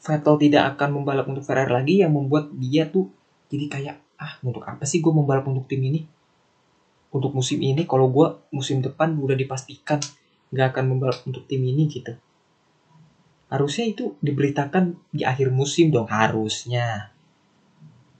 Vettel 0.01 0.37
tidak 0.41 0.77
akan 0.77 1.01
membalap 1.01 1.29
untuk 1.29 1.45
Ferrari 1.45 1.73
lagi 1.73 1.95
yang 2.05 2.13
membuat 2.13 2.53
dia 2.57 2.85
tuh 2.89 3.09
jadi 3.49 3.67
kayak 3.69 3.97
ah 4.21 4.37
untuk 4.45 4.63
apa 4.69 4.85
sih 4.85 5.01
gue 5.01 5.09
membalap 5.09 5.49
untuk 5.49 5.65
tim 5.65 5.81
ini? 5.81 6.05
Untuk 7.11 7.35
musim 7.35 7.59
ini 7.59 7.89
kalau 7.89 8.07
gue 8.13 8.53
musim 8.55 8.85
depan 8.85 9.17
udah 9.17 9.35
dipastikan 9.35 9.99
nggak 10.53 10.77
akan 10.77 10.85
membalap 10.95 11.25
untuk 11.27 11.49
tim 11.49 11.65
ini 11.65 11.89
gitu. 11.89 12.15
Harusnya 13.51 13.91
itu 13.91 14.15
diberitakan 14.23 14.95
di 15.11 15.27
akhir 15.27 15.51
musim 15.51 15.91
dong 15.91 16.07
harusnya. 16.07 17.11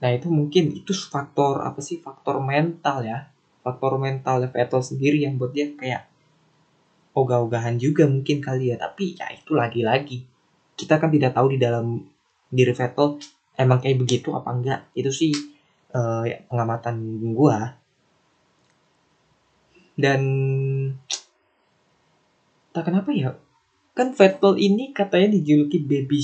Nah 0.01 0.09
itu 0.11 0.27
mungkin 0.27 0.75
itu 0.75 0.91
faktor 0.91 1.63
apa 1.63 1.79
sih 1.79 2.03
faktor 2.03 2.43
mental 2.43 3.05
ya. 3.05 3.31
Faktor 3.61 4.01
mental 4.01 4.41
Vettel 4.49 4.81
sendiri 4.81 5.21
yang 5.21 5.37
buat 5.37 5.53
dia 5.53 5.69
kayak 5.77 6.09
ogah-ogahan 7.13 7.77
juga 7.77 8.09
mungkin 8.09 8.41
kali 8.41 8.73
ya. 8.73 8.81
Tapi 8.81 9.15
ya 9.15 9.29
itu 9.31 9.55
lagi-lagi 9.55 10.27
kita 10.75 10.97
kan 10.97 11.13
tidak 11.13 11.37
tahu 11.37 11.53
di 11.53 11.59
dalam 11.61 12.01
diri 12.49 12.73
Vettel 12.73 13.21
emang 13.55 13.79
kayak 13.79 14.01
begitu 14.01 14.33
apa 14.33 14.49
enggak. 14.49 14.79
Itu 14.97 15.13
sih 15.13 15.31
uh, 15.93 16.23
ya, 16.27 16.43
pengamatan 16.47 16.95
gua. 17.35 17.77
Dan 19.95 20.21
tak 22.71 22.87
kenapa 22.87 23.11
ya 23.11 23.35
kan 23.91 24.15
Vettel 24.15 24.55
ini 24.55 24.95
katanya 24.95 25.35
dijuluki 25.35 25.83
baby 25.83 26.19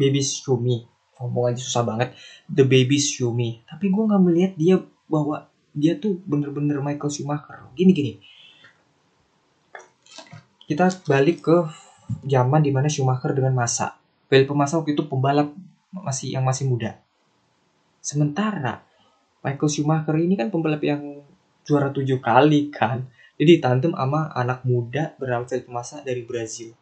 baby 0.00 0.20
Shumi. 0.24 0.88
Ngomong 1.20 1.52
aja 1.52 1.60
susah 1.60 1.84
banget. 1.84 2.16
The 2.48 2.64
baby 2.64 2.96
Shumi. 2.96 3.64
Tapi 3.68 3.92
gue 3.92 4.04
nggak 4.04 4.22
melihat 4.24 4.52
dia 4.56 4.76
bahwa 5.08 5.48
dia 5.76 5.96
tuh 6.00 6.16
bener-bener 6.24 6.80
Michael 6.80 7.12
Schumacher. 7.12 7.68
Gini 7.76 7.92
gini. 7.92 8.12
Kita 10.66 10.88
balik 11.06 11.44
ke 11.46 11.56
zaman 12.24 12.64
di 12.64 12.72
mana 12.72 12.88
Schumacher 12.88 13.36
dengan 13.36 13.54
masa 13.54 14.00
Felipe 14.26 14.50
Massa 14.56 14.82
waktu 14.82 14.98
itu 14.98 15.06
pembalap 15.06 15.54
masih 15.94 16.34
yang 16.34 16.42
masih 16.42 16.66
muda 16.66 16.98
sementara 18.06 18.86
Michael 19.42 19.70
Schumacher 19.70 20.14
ini 20.14 20.38
kan 20.38 20.54
pembalap 20.54 20.82
yang 20.86 21.26
juara 21.66 21.90
tujuh 21.90 22.22
kali 22.22 22.70
kan. 22.70 23.10
Jadi 23.36 23.58
tandem 23.58 23.92
sama 23.92 24.30
anak 24.32 24.62
muda 24.64 25.12
bernama 25.18 25.44
Felipe 25.44 25.68
Massa 25.68 26.00
dari 26.00 26.22
Brazil. 26.24 26.72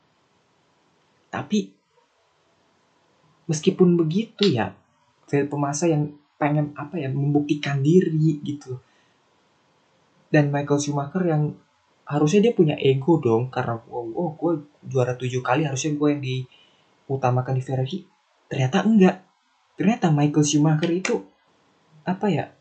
Tapi 1.32 1.66
meskipun 3.48 3.98
begitu 3.98 4.52
ya, 4.52 4.76
Felipe 5.26 5.56
Massa 5.56 5.88
yang 5.90 6.14
pengen 6.38 6.76
apa 6.76 7.00
ya 7.00 7.10
membuktikan 7.10 7.80
diri 7.80 8.38
gitu. 8.44 8.78
Dan 10.28 10.52
Michael 10.52 10.78
Schumacher 10.78 11.24
yang 11.26 11.56
harusnya 12.04 12.48
dia 12.48 12.52
punya 12.52 12.76
ego 12.76 13.16
dong 13.16 13.48
karena 13.48 13.80
oh, 13.88 14.12
oh 14.12 14.30
gue 14.36 14.68
juara 14.84 15.16
tujuh 15.16 15.40
kali 15.40 15.64
harusnya 15.64 15.96
gue 15.96 16.08
yang 16.12 16.22
diutamakan 16.22 17.54
di 17.56 17.62
Ferrari. 17.64 17.98
Ternyata 18.46 18.84
enggak. 18.84 19.16
Ternyata 19.74 20.14
Michael 20.14 20.46
Schumacher 20.46 20.90
itu 20.90 21.14
apa 22.04 22.26
ya 22.28 22.52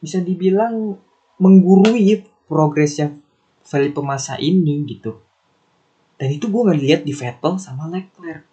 bisa 0.00 0.20
dibilang 0.20 0.96
menggurui 1.40 2.24
progresnya 2.48 3.12
Felipe 3.64 4.00
Massa 4.00 4.40
ini 4.40 4.84
gitu. 4.88 5.20
Dan 6.20 6.36
itu 6.36 6.52
gue 6.52 6.60
nggak 6.60 6.80
lihat 6.80 7.00
di 7.04 7.12
Vettel 7.16 7.56
sama 7.56 7.88
Leclerc. 7.88 8.44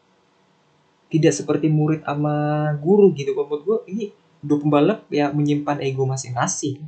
Tidak 1.08 1.34
seperti 1.36 1.68
murid 1.72 2.04
sama 2.04 2.72
guru 2.80 3.12
gitu. 3.16 3.36
Menurut 3.36 3.64
gue 3.64 3.80
ini 3.92 4.06
dua 4.44 4.60
pembalap 4.60 5.08
yang 5.12 5.36
menyimpan 5.36 5.84
ego 5.84 6.08
masing-masing. 6.08 6.80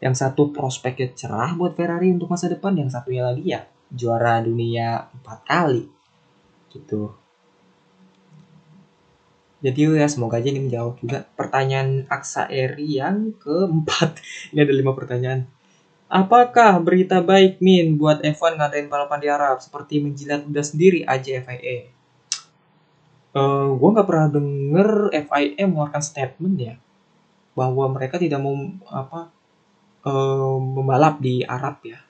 Yang 0.00 0.14
satu 0.20 0.52
prospeknya 0.52 1.12
cerah 1.12 1.52
buat 1.56 1.76
Ferrari 1.76 2.12
untuk 2.12 2.32
masa 2.32 2.48
depan, 2.48 2.74
yang 2.74 2.88
satunya 2.88 3.22
lagi 3.22 3.44
ya 3.52 3.68
juara 3.92 4.40
dunia 4.40 5.12
empat 5.12 5.38
kali 5.44 5.84
gitu. 6.72 7.21
Jadi 9.62 9.94
ya 9.94 10.10
semoga 10.10 10.42
aja 10.42 10.50
ini 10.50 10.66
menjawab 10.66 10.98
juga 10.98 11.22
pertanyaan 11.38 12.10
Aksa 12.10 12.50
Eri 12.50 12.98
yang 12.98 13.30
keempat. 13.38 14.18
Ini 14.50 14.66
ada 14.66 14.74
lima 14.74 14.90
pertanyaan. 14.90 15.46
Apakah 16.10 16.82
berita 16.82 17.22
baik 17.22 17.62
Min 17.62 17.94
buat 17.96 18.20
F1 18.20 18.58
ngadain 18.58 18.90
balapan 18.90 19.22
di 19.22 19.28
Arab 19.30 19.62
seperti 19.62 20.02
menjilat 20.02 20.44
udah 20.44 20.60
sendiri 20.66 21.06
aja 21.06 21.40
FIA? 21.40 21.88
Uh, 23.32 23.40
eh, 23.40 23.68
gue 23.80 23.88
nggak 23.96 24.08
pernah 24.10 24.28
denger 24.28 24.90
FIA 25.30 25.64
mengeluarkan 25.64 26.02
statement 26.04 26.56
ya 26.58 26.74
bahwa 27.56 27.88
mereka 27.88 28.20
tidak 28.20 28.44
mau 28.44 28.52
apa 28.92 29.32
uh, 30.04 30.58
membalap 30.58 31.22
di 31.22 31.46
Arab 31.46 31.80
ya. 31.86 32.02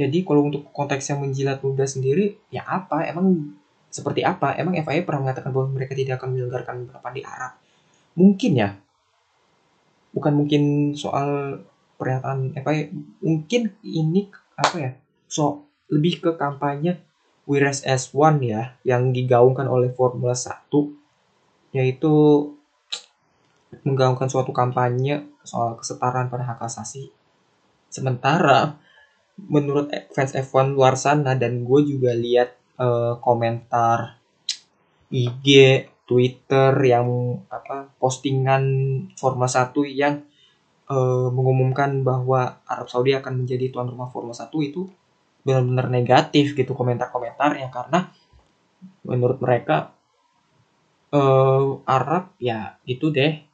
Jadi 0.00 0.24
kalau 0.24 0.48
untuk 0.48 0.64
konteks 0.72 1.12
yang 1.12 1.20
menjilat 1.20 1.60
udah 1.60 1.84
sendiri 1.84 2.40
ya 2.48 2.64
apa 2.64 3.04
emang 3.04 3.52
seperti 3.90 4.22
apa? 4.22 4.54
Emang 4.54 4.78
FIA 4.78 5.02
pernah 5.02 5.26
mengatakan 5.26 5.50
bahwa 5.50 5.74
mereka 5.74 5.98
tidak 5.98 6.22
akan 6.22 6.38
menyelenggarakan 6.38 6.76
balapan 6.86 7.12
di 7.12 7.22
Arab? 7.26 7.52
Mungkin 8.14 8.52
ya. 8.54 8.70
Bukan 10.14 10.32
mungkin 10.34 10.62
soal 10.94 11.60
pernyataan 11.98 12.54
FIA. 12.54 12.94
Mungkin 13.20 13.74
ini 13.82 14.30
apa 14.54 14.76
ya? 14.78 14.90
So 15.26 15.66
lebih 15.90 16.22
ke 16.22 16.30
kampanye 16.38 17.02
Wires 17.50 17.82
S1 17.82 18.38
ya 18.46 18.78
yang 18.86 19.10
digaungkan 19.10 19.66
oleh 19.66 19.90
Formula 19.90 20.38
1 20.38 20.70
yaitu 21.74 22.14
menggaungkan 23.82 24.30
suatu 24.30 24.54
kampanye 24.54 25.26
soal 25.42 25.74
kesetaraan 25.78 26.30
pada 26.30 26.46
hak 26.46 26.62
asasi. 26.62 27.10
Sementara 27.90 28.78
menurut 29.34 29.90
fans 30.14 30.36
F1 30.36 30.78
luar 30.78 30.94
sana 30.94 31.34
dan 31.34 31.66
gue 31.66 31.80
juga 31.86 32.14
lihat 32.14 32.59
uh, 32.80 33.20
komentar 33.20 34.16
IG 35.12 35.46
Twitter 36.08 36.72
yang 36.82 37.38
apa 37.52 37.92
postingan 38.00 38.64
Formula 39.14 39.46
1 39.46 39.70
yang 39.94 40.24
uh, 40.90 41.28
mengumumkan 41.30 42.02
bahwa 42.02 42.58
Arab 42.66 42.90
Saudi 42.90 43.14
akan 43.14 43.44
menjadi 43.44 43.70
tuan 43.70 43.86
rumah 43.86 44.10
Formula 44.10 44.34
1 44.34 44.50
itu 44.64 44.88
benar-benar 45.40 45.86
negatif 45.88 46.52
gitu 46.58 46.74
komentar-komentarnya 46.74 47.72
karena 47.72 48.12
menurut 49.06 49.40
mereka 49.40 49.94
uh, 51.14 51.78
Arab 51.86 52.34
ya 52.42 52.80
itu 52.88 53.12
deh. 53.12 53.46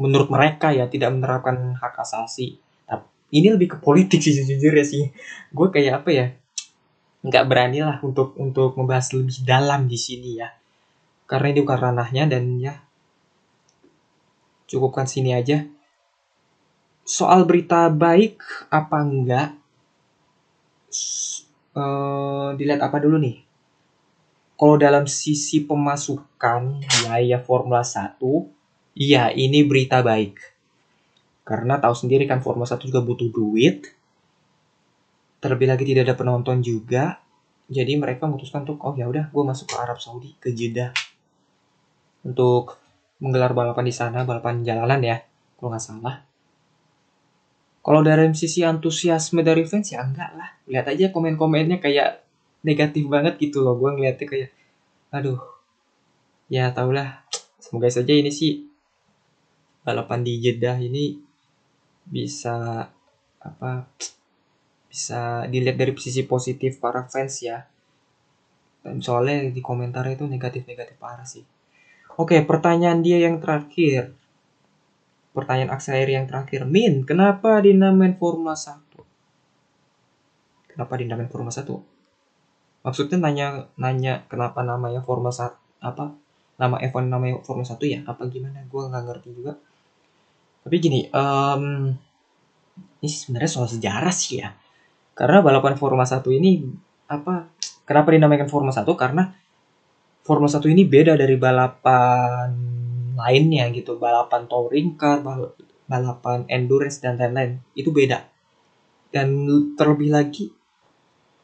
Menurut 0.00 0.32
mereka 0.32 0.72
ya 0.72 0.88
tidak 0.88 1.12
menerapkan 1.12 1.76
hak 1.76 2.00
asasi. 2.00 2.56
Ini 3.30 3.54
lebih 3.54 3.76
ke 3.76 3.78
politik 3.78 4.18
sih 4.18 4.34
jujur 4.34 4.74
ya 4.74 4.82
sih. 4.82 5.12
Gue 5.54 5.70
kayak 5.70 6.02
apa 6.02 6.10
ya 6.10 6.26
nggak 7.20 7.46
berani 7.48 7.84
lah 7.84 8.00
untuk 8.00 8.32
untuk 8.40 8.76
membahas 8.80 9.12
lebih 9.12 9.44
dalam 9.44 9.84
di 9.84 9.98
sini 10.00 10.40
ya. 10.40 10.48
Karena 11.28 11.52
ini 11.52 11.60
bukan 11.62 11.78
ranahnya 11.78 12.24
dan 12.26 12.58
ya 12.58 12.74
cukupkan 14.70 15.10
sini 15.10 15.34
aja. 15.34 15.66
Soal 17.02 17.42
berita 17.42 17.90
baik 17.90 18.38
apa 18.70 18.96
enggak? 19.02 19.48
Uh, 21.74 22.54
dilihat 22.54 22.82
apa 22.86 23.02
dulu 23.02 23.18
nih? 23.18 23.42
Kalau 24.54 24.76
dalam 24.78 25.10
sisi 25.10 25.66
pemasukan 25.66 26.84
biaya 26.84 27.42
Formula 27.42 27.82
1 27.82 28.22
iya 28.94 29.34
ini 29.34 29.66
berita 29.66 30.06
baik. 30.06 30.38
Karena 31.42 31.82
tahu 31.82 31.94
sendiri 31.98 32.30
kan 32.30 32.38
Formula 32.38 32.68
1 32.68 32.86
juga 32.86 33.02
butuh 33.02 33.26
duit 33.26 33.99
terlebih 35.40 35.66
lagi 35.72 35.84
tidak 35.88 36.08
ada 36.08 36.14
penonton 36.16 36.60
juga 36.60 37.18
jadi 37.66 37.96
mereka 37.96 38.28
memutuskan 38.28 38.68
untuk 38.68 38.78
oh 38.84 38.94
ya 38.94 39.08
udah 39.08 39.32
gue 39.32 39.44
masuk 39.44 39.72
ke 39.72 39.76
Arab 39.80 39.98
Saudi 39.98 40.36
ke 40.36 40.52
Jeddah 40.52 40.92
untuk 42.24 42.76
menggelar 43.20 43.52
balapan 43.52 43.84
di 43.84 43.94
sana, 43.94 44.24
balapan 44.24 44.64
jalanan 44.64 45.00
ya, 45.04 45.16
kalau 45.60 45.68
nggak 45.72 45.84
salah. 45.84 46.16
Kalau 47.80 48.00
dari 48.04 48.28
sisi 48.36 48.60
antusiasme 48.60 49.40
dari 49.40 49.64
fans 49.64 49.88
ya 49.88 50.04
enggak 50.04 50.36
lah. 50.36 50.50
Lihat 50.68 50.86
aja 50.92 51.06
komen-komennya 51.08 51.80
kayak 51.80 52.20
negatif 52.60 53.08
banget 53.08 53.40
gitu 53.40 53.64
loh. 53.64 53.76
Gue 53.80 53.96
ngeliatnya 53.96 54.28
kayak, 54.28 54.52
aduh, 55.08 55.40
ya 56.52 56.68
tau 56.76 56.92
lah. 56.92 57.24
Semoga 57.56 57.88
saja 57.88 58.12
ini 58.12 58.28
sih 58.28 58.68
balapan 59.80 60.20
di 60.20 60.36
Jeddah 60.44 60.76
ini 60.76 61.16
bisa 62.04 62.84
apa 63.40 63.88
bisa 64.90 65.46
dilihat 65.46 65.78
dari 65.78 65.94
sisi 65.94 66.26
positif 66.26 66.82
para 66.82 67.06
fans 67.06 67.46
ya. 67.46 67.62
Dan 68.82 68.98
soalnya 68.98 69.46
di 69.54 69.62
komentar 69.62 70.02
itu 70.10 70.26
negatif-negatif 70.26 70.98
parah 70.98 71.22
sih. 71.22 71.46
Oke, 72.18 72.42
pertanyaan 72.42 73.00
dia 73.06 73.22
yang 73.22 73.38
terakhir. 73.38 74.10
Pertanyaan 75.30 75.70
Aksair 75.70 76.10
yang 76.10 76.26
terakhir. 76.26 76.66
Min, 76.66 77.06
kenapa 77.06 77.62
dinamain 77.62 78.18
Formula 78.18 78.58
1? 78.58 78.82
Kenapa 80.74 80.98
dinamain 80.98 81.30
Formula 81.30 81.54
1? 81.54 81.70
Maksudnya 82.82 83.16
nanya 83.20 83.48
nanya 83.78 84.24
kenapa 84.26 84.66
namanya 84.66 85.06
Formula 85.06 85.30
1 85.30 85.54
apa? 85.86 86.18
Nama 86.58 86.76
F1 86.90 87.06
namanya 87.06 87.38
Formula 87.46 87.68
1 87.68 87.78
ya? 87.86 88.00
Apa 88.08 88.26
gimana? 88.26 88.66
Gue 88.66 88.90
nggak 88.90 89.04
ngerti 89.06 89.30
juga. 89.36 89.54
Tapi 90.60 90.76
gini, 90.76 91.08
um, 91.14 91.88
ini 93.00 93.08
sebenarnya 93.08 93.48
soal 93.48 93.68
sejarah 93.70 94.12
sih 94.12 94.44
ya. 94.44 94.52
Karena 95.20 95.44
balapan 95.44 95.76
Formula 95.76 96.08
1 96.08 96.24
ini 96.32 96.64
apa? 97.12 97.52
Kenapa 97.84 98.08
dinamakan 98.08 98.48
Formula 98.48 98.72
1? 98.72 98.88
Karena 98.96 99.28
Formula 100.24 100.48
1 100.48 100.64
ini 100.72 100.88
beda 100.88 101.12
dari 101.12 101.36
balapan 101.36 102.48
lainnya 103.20 103.68
gitu. 103.68 104.00
Balapan 104.00 104.48
touring 104.48 104.96
car, 104.96 105.20
balapan 105.84 106.48
endurance 106.48 107.04
dan 107.04 107.20
lain-lain. 107.20 107.60
Itu 107.76 107.92
beda. 107.92 108.24
Dan 109.12 109.28
terlebih 109.76 110.08
lagi 110.08 110.56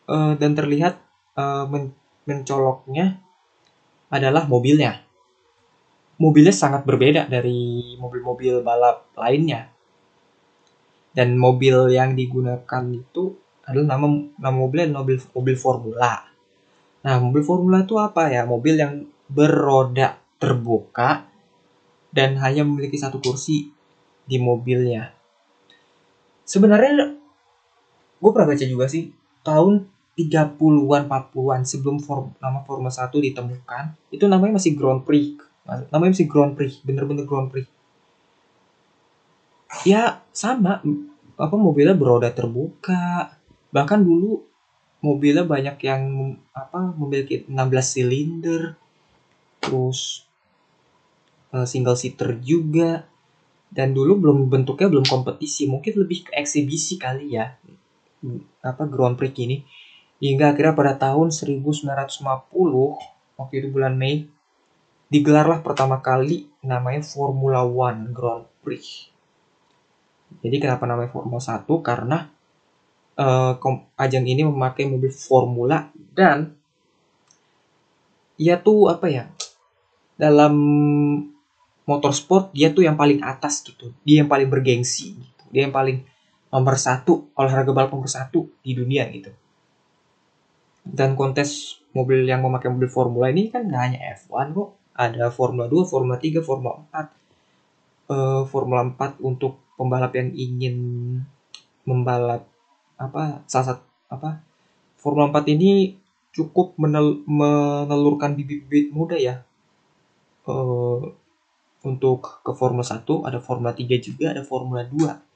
uh, 0.09 0.33
dan 0.41 0.57
terlihat 0.57 0.97
uh, 1.37 1.69
men 1.69 1.93
mencoloknya 2.25 3.21
adalah 4.09 4.49
mobilnya. 4.49 5.05
Mobilnya 6.17 6.57
sangat 6.57 6.89
berbeda 6.89 7.29
dari 7.29 7.93
mobil-mobil 8.01 8.65
balap 8.65 9.13
lainnya. 9.21 9.69
Dan 11.13 11.37
mobil 11.37 11.93
yang 11.93 12.17
digunakan 12.17 12.85
itu 12.89 13.37
adalah 13.67 13.99
nama 13.99 14.07
nama 14.39 14.57
mobilnya 14.57 14.95
mobil 14.95 15.19
mobil 15.35 15.57
formula 15.59 16.27
Nah, 17.07 17.23
mobil 17.23 17.47
formula 17.47 17.87
itu 17.87 17.95
apa 18.03 18.27
ya? 18.35 18.43
Mobil 18.43 18.75
yang 18.83 19.07
beroda 19.31 20.19
terbuka 20.43 21.31
dan 22.11 22.35
hanya 22.43 22.67
memiliki 22.67 22.99
satu 22.99 23.23
kursi 23.23 23.71
di 24.27 24.43
mobilnya. 24.43 25.15
Sebenarnya 26.43 27.15
gue 28.19 28.31
pernah 28.35 28.51
baca 28.51 28.67
juga 28.67 28.91
sih 28.91 29.15
tahun 29.47 29.87
30-an 30.19 31.07
40-an 31.07 31.63
sebelum 31.63 32.03
form, 32.03 32.35
nama 32.41 32.65
Formula 32.65 32.89
1 32.89 33.13
ditemukan, 33.13 33.95
itu 34.09 34.25
namanya 34.27 34.59
masih 34.59 34.73
Grand 34.75 35.05
Prix. 35.05 35.37
Namanya 35.93 36.17
masih 36.17 36.27
Grand 36.27 36.57
Prix, 36.57 36.81
bener-bener 36.83 37.29
Grand 37.29 37.53
Prix. 37.53 37.69
Ya 39.85 40.25
sama 40.33 40.81
apa 41.37 41.55
mobilnya 41.55 41.93
beroda 41.93 42.33
terbuka. 42.33 43.37
Bahkan 43.77 44.01
dulu 44.01 44.41
mobilnya 45.05 45.45
banyak 45.45 45.77
yang 45.85 46.03
apa 46.57 46.97
memiliki 46.97 47.45
16 47.45 47.53
silinder 47.85 48.73
terus 49.61 50.25
uh, 51.53 51.69
single 51.69 51.99
seater 51.99 52.41
juga 52.41 53.05
dan 53.69 53.93
dulu 53.93 54.17
belum 54.17 54.39
bentuknya 54.49 54.89
belum 54.89 55.05
kompetisi 55.05 55.69
mungkin 55.69 56.01
lebih 56.01 56.27
ke 56.27 56.31
eksibisi 56.33 56.97
kali 56.97 57.37
ya 57.37 57.53
apa 58.65 58.83
Grand 58.89 59.15
Prix 59.15 59.37
ini 59.45 59.61
hingga 60.19 60.57
akhirnya 60.57 60.73
pada 60.73 60.93
tahun 60.97 61.29
1950 61.29 61.93
waktu 63.37 63.55
itu 63.61 63.69
bulan 63.69 63.95
Mei 63.95 64.27
digelarlah 65.07 65.63
pertama 65.63 66.03
kali 66.03 66.51
namanya 66.67 67.05
Formula 67.05 67.63
One 67.63 68.11
Grand 68.11 68.49
Prix. 68.65 69.13
Jadi 70.43 70.57
kenapa 70.59 70.83
namanya 70.89 71.15
Formula 71.15 71.39
1 71.39 71.63
karena 71.85 72.27
uh, 73.17 73.57
ajang 73.97 74.25
ini 74.29 74.45
memakai 74.45 74.89
mobil 74.89 75.13
formula 75.13 75.91
dan 76.17 76.57
ia 78.37 78.61
tuh 78.61 78.93
apa 78.93 79.09
ya 79.09 79.25
dalam 80.17 80.55
motorsport 81.89 82.53
dia 82.53 82.73
tuh 82.73 82.85
yang 82.85 82.99
paling 82.99 83.23
atas 83.25 83.65
gitu. 83.65 83.93
Dia 84.03 84.25
yang 84.25 84.31
paling 84.31 84.49
bergengsi 84.49 85.17
gitu. 85.17 85.45
Dia 85.53 85.69
yang 85.69 85.75
paling 85.75 86.03
nomor 86.51 86.77
satu 86.77 87.33
olahraga 87.37 87.73
balap 87.73 87.93
nomor 87.93 88.11
satu 88.11 88.49
di 88.61 88.73
dunia 88.77 89.07
gitu. 89.13 89.33
Dan 90.87 91.19
kontes 91.19 91.81
mobil 91.97 92.23
yang 92.27 92.45
memakai 92.45 92.71
mobil 92.71 92.91
formula 92.91 93.33
ini 93.33 93.51
kan 93.51 93.67
gak 93.67 93.83
hanya 93.83 94.01
F1 94.19 94.53
kok. 94.53 94.71
Ada 94.97 95.29
Formula 95.29 95.69
2, 95.69 95.85
Formula 95.85 96.17
3, 96.17 96.41
Formula 96.41 96.81
4 96.89 98.09
uh, 98.09 98.43
Formula 98.49 98.81
4 98.81 99.21
untuk 99.21 99.61
pembalap 99.77 100.17
yang 100.17 100.33
ingin 100.33 100.77
membalap 101.85 102.49
apa 102.97 103.45
salah 103.45 103.77
satu 103.77 103.85
apa 104.09 104.41
Formula 104.97 105.29
4 105.31 105.55
ini 105.55 105.95
cukup 106.35 106.75
menel, 106.81 107.23
menelurkan 107.29 108.35
bibit-bibit 108.35 108.91
muda 108.91 109.15
ya. 109.15 109.45
Uh, 110.47 111.15
untuk 111.87 112.43
ke 112.43 112.51
Formula 112.55 112.83
1 112.83 113.03
ada 113.23 113.39
Formula 113.39 113.71
3 113.71 113.87
juga 114.03 114.35
ada 114.35 114.43
Formula 114.43 114.83
2 114.83 115.27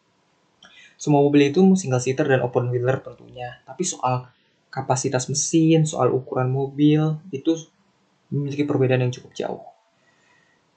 semua 1.01 1.25
mobil 1.25 1.49
itu 1.49 1.65
single 1.81 1.97
seater 1.97 2.29
dan 2.29 2.45
open 2.45 2.69
wheeler 2.69 3.01
tentunya. 3.01 3.57
Tapi 3.65 3.89
soal 3.89 4.29
kapasitas 4.69 5.33
mesin 5.33 5.89
soal 5.89 6.13
ukuran 6.13 6.53
mobil 6.53 7.17
itu 7.33 7.57
memiliki 8.29 8.69
perbedaan 8.69 9.09
yang 9.09 9.15
cukup 9.17 9.33
jauh. 9.33 9.65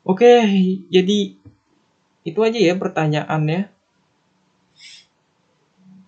Oke 0.07 0.47
jadi 0.87 1.35
itu 2.23 2.39
aja 2.39 2.55
ya 2.55 2.79
pertanyaannya 2.79 3.67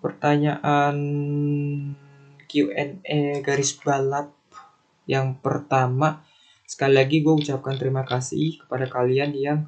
pertanyaan 0.06 0.96
Q&A 2.46 3.42
garis 3.42 3.74
balap 3.82 4.30
yang 5.10 5.34
pertama 5.42 6.22
sekali 6.70 6.94
lagi 6.94 7.26
gue 7.26 7.34
ucapkan 7.34 7.74
terima 7.74 8.06
kasih 8.06 8.62
kepada 8.62 8.86
kalian 8.86 9.34
yang 9.34 9.60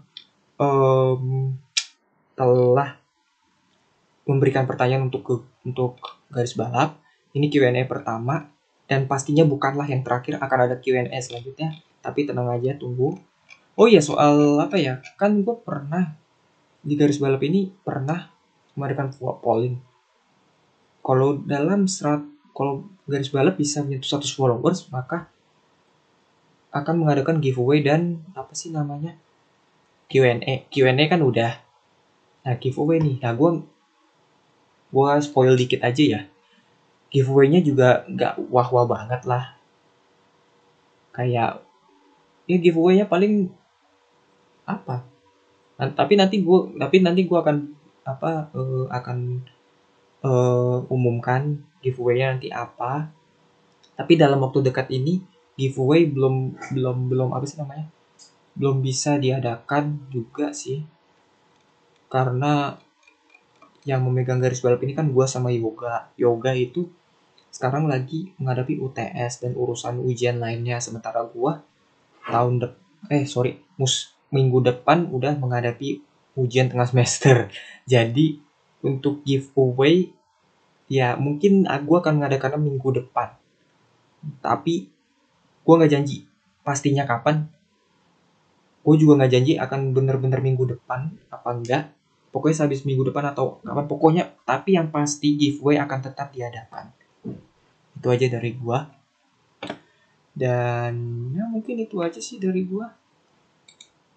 um, 0.61 1.57
telah 2.37 3.01
memberikan 4.29 4.69
pertanyaan 4.69 5.09
untuk 5.09 5.49
untuk 5.65 5.97
garis 6.29 6.53
balap. 6.53 7.01
Ini 7.33 7.49
Q&A 7.49 7.81
pertama 7.89 8.45
dan 8.85 9.09
pastinya 9.09 9.41
bukanlah 9.41 9.89
yang 9.89 10.05
terakhir 10.05 10.37
akan 10.37 10.59
ada 10.69 10.75
Q&A 10.77 11.17
selanjutnya. 11.17 11.73
Tapi 12.05 12.29
tenang 12.29 12.53
aja 12.53 12.77
tunggu. 12.77 13.17
Oh 13.73 13.89
iya 13.89 14.05
soal 14.05 14.61
apa 14.61 14.77
ya? 14.77 15.01
Kan 15.17 15.41
gue 15.41 15.57
pernah 15.65 16.13
di 16.85 16.93
garis 16.93 17.17
balap 17.17 17.41
ini 17.41 17.73
pernah 17.81 18.29
mengadakan 18.77 19.09
polling 19.17 19.86
kalau 21.07 21.39
dalam 21.39 21.87
serat 21.87 22.19
kalau 22.51 22.83
garis 23.07 23.31
balap 23.31 23.55
bisa 23.55 23.79
menyentuh 23.79 24.19
100 24.19 24.27
followers 24.27 24.91
maka 24.91 25.31
akan 26.75 27.07
mengadakan 27.07 27.39
giveaway 27.39 27.79
dan 27.79 28.27
apa 28.35 28.51
sih 28.51 28.75
namanya? 28.75 29.15
Q&A 30.11 30.67
Q&A 30.67 31.05
kan 31.07 31.23
udah. 31.23 31.63
Nah 32.43 32.55
giveaway 32.59 32.99
nih. 32.99 33.23
Nah 33.23 33.31
gue 33.31 33.49
gue 34.91 35.11
spoil 35.23 35.55
dikit 35.55 35.79
aja 35.79 36.03
ya. 36.03 36.21
Giveaway-nya 37.07 37.63
juga 37.63 38.03
nggak 38.11 38.51
wah-wah 38.51 38.83
banget 38.83 39.23
lah. 39.23 39.55
Kayak 41.15 41.63
ya 42.51 42.57
giveaway-nya 42.59 43.07
paling 43.07 43.47
apa? 44.67 45.07
Nah, 45.79 45.87
tapi 45.95 46.19
nanti 46.19 46.43
gue 46.43 46.75
tapi 46.75 46.99
nanti 46.99 47.23
gue 47.23 47.37
akan 47.39 47.57
apa 48.03 48.51
uh, 48.51 48.91
akan 48.91 49.47
uh, 50.25 50.85
umumkan 50.89 51.61
giveaway-nya 51.81 52.37
nanti 52.37 52.49
apa. 52.49 53.11
Tapi 53.97 54.13
dalam 54.17 54.41
waktu 54.41 54.69
dekat 54.69 54.93
ini 54.93 55.21
giveaway 55.57 56.05
belum 56.05 56.57
belum 56.73 56.97
belum 57.09 57.29
apa 57.33 57.45
sih 57.49 57.57
namanya? 57.57 57.89
Belum 58.53 58.81
bisa 58.81 59.17
diadakan 59.17 60.09
juga 60.09 60.53
sih. 60.53 60.85
Karena 62.07 62.77
yang 63.87 64.03
memegang 64.03 64.43
garis 64.43 64.59
balap 64.59 64.83
ini 64.83 64.93
kan 64.93 65.09
gue 65.09 65.25
sama 65.25 65.49
yoga. 65.53 66.11
Yoga 66.19 66.51
itu 66.53 66.87
sekarang 67.51 67.89
lagi 67.89 68.35
menghadapi 68.37 68.77
UTS 68.77 69.43
dan 69.43 69.57
urusan 69.57 70.03
ujian 70.03 70.37
lainnya. 70.37 70.77
Sementara 70.83 71.25
gue 71.25 71.51
tahun 72.27 72.53
de 72.61 72.67
eh 73.07 73.23
sorry 73.23 73.61
mus 73.79 74.11
minggu 74.33 74.59
depan 74.59 75.07
udah 75.07 75.39
menghadapi 75.39 76.03
ujian 76.35 76.69
tengah 76.69 76.85
semester. 76.85 77.47
Jadi 77.93 78.46
untuk 78.87 79.21
giveaway 79.27 80.15
ya 80.87 81.19
mungkin 81.19 81.67
gue 81.67 81.97
akan 81.99 82.23
mengadakannya 82.23 82.63
minggu 82.63 83.03
depan. 83.03 83.35
Tapi 84.39 84.87
gue 85.67 85.73
nggak 85.75 85.91
janji 85.91 86.23
pastinya 86.63 87.03
kapan. 87.03 87.51
Gue 88.81 88.95
juga 88.95 89.19
nggak 89.19 89.31
janji 89.35 89.53
akan 89.59 89.91
bener-bener 89.91 90.39
minggu 90.39 90.63
depan 90.79 91.11
apa 91.27 91.49
enggak. 91.51 91.83
Pokoknya 92.31 92.63
sehabis 92.63 92.87
minggu 92.87 93.11
depan 93.11 93.35
atau 93.35 93.59
kapan 93.61 93.85
pokoknya 93.85 94.23
tapi 94.47 94.79
yang 94.79 94.87
pasti 94.87 95.35
giveaway 95.35 95.75
akan 95.77 95.99
tetap 95.99 96.31
diadakan. 96.31 96.95
Itu 97.99 98.07
aja 98.07 98.31
dari 98.31 98.55
gue 98.55 98.79
dan 100.37 100.93
ya 101.33 101.49
mungkin 101.49 101.81
itu 101.81 101.97
aja 101.97 102.21
sih 102.21 102.37
dari 102.37 102.61
gue 102.61 102.85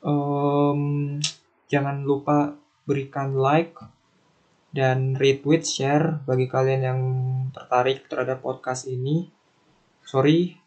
um, 0.05 1.17
jangan 1.65 2.05
lupa 2.05 2.61
berikan 2.85 3.33
like 3.33 3.73
dan 4.71 5.19
retweet 5.19 5.67
share 5.67 6.23
bagi 6.27 6.47
kalian 6.47 6.83
yang 6.83 7.01
tertarik 7.51 8.07
terhadap 8.07 8.43
podcast 8.43 8.87
ini. 8.87 9.27
Sorry 10.07 10.61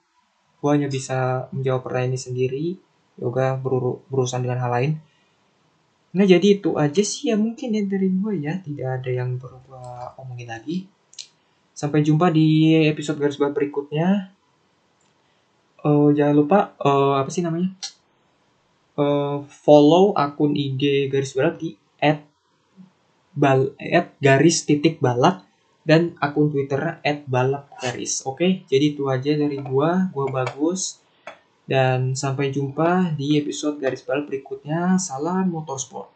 gue 0.63 0.71
hanya 0.71 0.87
bisa 0.87 1.51
menjawab 1.51 1.83
pertanyaan 1.83 2.15
ini 2.15 2.19
sendiri. 2.19 2.65
Yoga 3.19 3.59
ber 3.59 3.99
berurusan 4.07 4.47
dengan 4.47 4.63
hal 4.63 4.71
lain. 4.71 4.91
Nah 6.15 6.23
jadi 6.23 6.61
itu 6.61 6.79
aja 6.79 7.03
sih 7.03 7.29
ya 7.29 7.35
mungkin 7.35 7.75
ya 7.75 7.83
dari 7.83 8.07
gue 8.07 8.33
ya. 8.39 8.63
Tidak 8.63 8.87
ada 8.87 9.11
yang 9.11 9.35
perlu 9.35 9.59
gue 9.67 9.87
omongin 10.23 10.47
lagi. 10.47 10.87
Sampai 11.75 11.99
jumpa 11.99 12.31
di 12.31 12.79
episode 12.87 13.19
garis 13.19 13.35
bawah 13.35 13.51
berikutnya. 13.51 14.31
Uh, 15.83 16.15
jangan 16.15 16.35
lupa 16.39 16.59
uh, 16.79 17.19
apa 17.19 17.27
sih 17.27 17.43
namanya? 17.43 17.75
Uh, 18.95 19.43
follow 19.51 20.15
akun 20.15 20.55
IG 20.55 21.11
garis 21.11 21.35
balap 21.35 21.59
di 21.59 21.75
at 21.99 22.23
bal 23.33 23.73
at 23.81 24.13
garis 24.21 24.63
titik 24.69 25.01
balap 25.01 25.41
dan 25.83 26.15
akun 26.21 26.53
Twitternya 26.53 27.25
@balapgaris. 27.25 28.23
Oke, 28.29 28.63
jadi 28.69 28.93
itu 28.93 29.09
aja 29.09 29.33
dari 29.35 29.57
gua, 29.59 30.13
gua 30.13 30.29
bagus. 30.29 31.01
Dan 31.63 32.13
sampai 32.13 32.51
jumpa 32.53 33.15
di 33.17 33.39
episode 33.41 33.81
garis 33.81 34.05
balap 34.05 34.29
berikutnya. 34.29 35.01
Salam 35.01 35.49
motorsport. 35.49 36.12